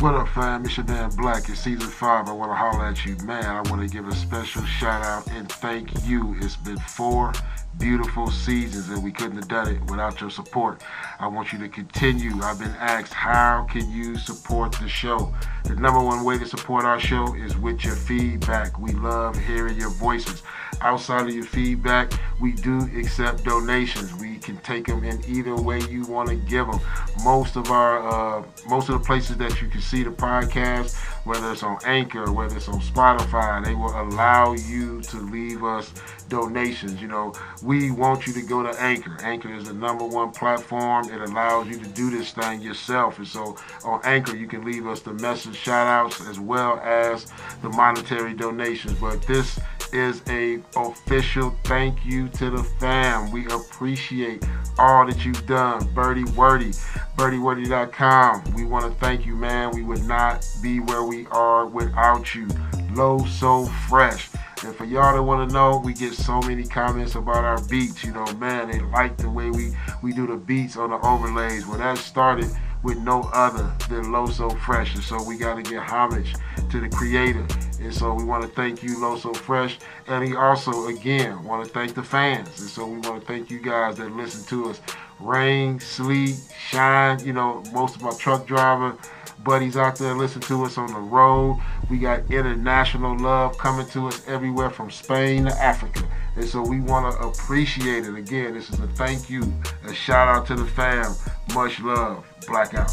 What 0.00 0.14
up, 0.14 0.28
fam? 0.28 0.64
It's 0.64 0.78
your 0.78 0.86
damn 0.86 1.10
Black. 1.10 1.46
It's 1.50 1.60
season 1.60 1.90
five. 1.90 2.26
I 2.26 2.32
want 2.32 2.50
to 2.50 2.54
holler 2.54 2.86
at 2.86 3.04
you, 3.04 3.16
man. 3.26 3.44
I 3.44 3.60
want 3.70 3.82
to 3.82 3.86
give 3.86 4.08
a 4.08 4.14
special 4.14 4.64
shout 4.64 5.02
out 5.04 5.30
and 5.32 5.46
thank 5.52 5.90
you. 6.06 6.34
It's 6.40 6.56
been 6.56 6.78
four 6.78 7.34
beautiful 7.78 8.30
seasons 8.30 8.88
and 8.88 9.04
we 9.04 9.12
couldn't 9.12 9.36
have 9.36 9.48
done 9.48 9.68
it 9.68 9.90
without 9.90 10.18
your 10.18 10.30
support. 10.30 10.82
I 11.18 11.26
want 11.26 11.52
you 11.52 11.58
to 11.58 11.68
continue. 11.68 12.40
I've 12.42 12.58
been 12.58 12.74
asked, 12.78 13.12
how 13.12 13.66
can 13.70 13.90
you 13.90 14.16
support 14.16 14.72
the 14.72 14.88
show? 14.88 15.34
The 15.64 15.74
number 15.74 16.00
one 16.02 16.24
way 16.24 16.38
to 16.38 16.46
support 16.46 16.86
our 16.86 16.98
show 16.98 17.34
is 17.34 17.54
with 17.58 17.84
your 17.84 17.94
feedback. 17.94 18.78
We 18.78 18.92
love 18.92 19.38
hearing 19.38 19.76
your 19.76 19.90
voices. 19.90 20.42
Outside 20.80 21.28
of 21.28 21.34
your 21.34 21.44
feedback, 21.44 22.10
we 22.40 22.52
do 22.52 22.88
accept 22.96 23.44
donations. 23.44 24.14
We 24.14 24.29
can 24.42 24.56
take 24.58 24.86
them 24.86 25.04
in 25.04 25.22
either 25.26 25.54
way 25.54 25.80
you 25.82 26.04
want 26.06 26.28
to 26.28 26.36
give 26.36 26.66
them. 26.66 26.80
Most 27.24 27.56
of 27.56 27.70
our, 27.70 28.40
uh, 28.40 28.44
most 28.68 28.88
of 28.88 28.98
the 28.98 29.04
places 29.04 29.36
that 29.38 29.60
you 29.60 29.68
can 29.68 29.80
see 29.80 30.02
the 30.02 30.10
podcast, 30.10 30.96
whether 31.24 31.52
it's 31.52 31.62
on 31.62 31.78
Anchor, 31.84 32.32
whether 32.32 32.56
it's 32.56 32.68
on 32.68 32.80
Spotify, 32.80 33.64
they 33.64 33.74
will 33.74 34.00
allow 34.00 34.52
you 34.52 35.00
to 35.02 35.16
leave 35.18 35.64
us 35.64 35.92
donations. 36.28 37.00
You 37.02 37.08
know, 37.08 37.34
we 37.62 37.90
want 37.90 38.26
you 38.26 38.32
to 38.32 38.42
go 38.42 38.62
to 38.62 38.70
Anchor. 38.80 39.16
Anchor 39.22 39.52
is 39.54 39.66
the 39.66 39.74
number 39.74 40.04
one 40.04 40.30
platform. 40.30 41.10
It 41.10 41.20
allows 41.20 41.68
you 41.68 41.78
to 41.78 41.88
do 41.88 42.10
this 42.10 42.32
thing 42.32 42.60
yourself. 42.60 43.18
And 43.18 43.26
so 43.26 43.56
on 43.84 44.00
Anchor, 44.04 44.36
you 44.36 44.46
can 44.46 44.64
leave 44.64 44.86
us 44.86 45.00
the 45.00 45.12
message 45.14 45.56
shout 45.56 45.86
outs 45.86 46.26
as 46.28 46.40
well 46.40 46.78
as 46.80 47.26
the 47.62 47.68
monetary 47.68 48.34
donations. 48.34 48.98
But 48.98 49.22
this 49.22 49.58
is 49.92 50.22
a 50.28 50.60
official 50.76 51.54
thank 51.64 52.04
you 52.04 52.28
to 52.28 52.50
the 52.50 52.62
fam. 52.78 53.30
We 53.30 53.46
appreciate 53.46 54.44
all 54.78 55.06
that 55.06 55.24
you've 55.24 55.46
done. 55.46 55.86
Berty 55.94 56.24
Werty, 56.36 56.70
bertywerty.com. 57.16 58.54
We 58.54 58.64
want 58.64 58.92
to 58.92 58.98
thank 59.00 59.26
you, 59.26 59.36
man. 59.36 59.70
We 59.72 59.82
would 59.82 60.04
not 60.04 60.46
be 60.62 60.80
where 60.80 61.04
we 61.04 61.26
are 61.26 61.66
without 61.66 62.34
you. 62.34 62.48
Low 62.92 63.24
So 63.26 63.66
Fresh. 63.88 64.30
And 64.64 64.76
for 64.76 64.84
y'all 64.84 65.14
that 65.14 65.22
want 65.22 65.48
to 65.48 65.54
know, 65.54 65.80
we 65.82 65.94
get 65.94 66.12
so 66.12 66.40
many 66.42 66.64
comments 66.64 67.14
about 67.14 67.44
our 67.44 67.62
beats. 67.64 68.04
You 68.04 68.12
know, 68.12 68.26
man, 68.34 68.70
they 68.70 68.80
like 68.80 69.16
the 69.16 69.30
way 69.30 69.50
we, 69.50 69.74
we 70.02 70.12
do 70.12 70.26
the 70.26 70.36
beats 70.36 70.76
on 70.76 70.90
the 70.90 70.98
overlays. 71.06 71.66
Well, 71.66 71.78
that 71.78 71.96
started 71.96 72.50
with 72.82 72.98
no 72.98 73.22
other 73.32 73.72
than 73.88 74.12
Low 74.12 74.26
So 74.26 74.50
Fresh. 74.50 74.94
And 74.94 75.04
so 75.04 75.22
we 75.22 75.36
got 75.36 75.56
to 75.56 75.62
give 75.62 75.82
homage 75.82 76.34
to 76.70 76.80
the 76.80 76.88
creator. 76.88 77.46
And 77.80 77.94
so 77.94 78.12
we 78.12 78.24
want 78.24 78.42
to 78.42 78.48
thank 78.48 78.82
you, 78.82 79.00
Low 79.00 79.16
So 79.16 79.32
Fresh. 79.32 79.78
And 80.06 80.22
he 80.26 80.36
also, 80.36 80.86
again, 80.88 81.42
want 81.44 81.66
to 81.66 81.72
thank 81.72 81.94
the 81.94 82.02
fans. 82.02 82.60
And 82.60 82.68
so 82.68 82.86
we 82.86 82.98
want 82.98 83.20
to 83.20 83.26
thank 83.26 83.50
you 83.50 83.58
guys 83.58 83.96
that 83.96 84.14
listen 84.14 84.44
to 84.46 84.70
us. 84.70 84.80
Rain, 85.18 85.80
sleet, 85.80 86.36
shine, 86.58 87.24
you 87.24 87.32
know, 87.32 87.62
most 87.72 87.96
of 87.96 88.02
my 88.02 88.12
truck 88.18 88.46
driver 88.46 88.96
buddies 89.44 89.76
out 89.76 89.96
there 89.96 90.14
listen 90.14 90.40
to 90.42 90.64
us 90.64 90.78
on 90.78 90.92
the 90.92 90.98
road. 90.98 91.60
We 91.88 91.98
got 91.98 92.30
international 92.30 93.16
love 93.18 93.56
coming 93.58 93.86
to 93.88 94.08
us 94.08 94.26
everywhere 94.28 94.70
from 94.70 94.90
Spain 94.90 95.46
to 95.46 95.52
Africa. 95.52 96.06
And 96.36 96.44
so 96.44 96.62
we 96.62 96.80
want 96.80 97.12
to 97.12 97.20
appreciate 97.26 98.04
it. 98.04 98.14
Again, 98.14 98.54
this 98.54 98.70
is 98.70 98.78
a 98.80 98.86
thank 98.88 99.30
you, 99.30 99.52
a 99.84 99.94
shout 99.94 100.28
out 100.28 100.46
to 100.48 100.54
the 100.54 100.66
fam. 100.66 101.14
Much 101.54 101.80
love. 101.80 102.24
Blackout. 102.46 102.92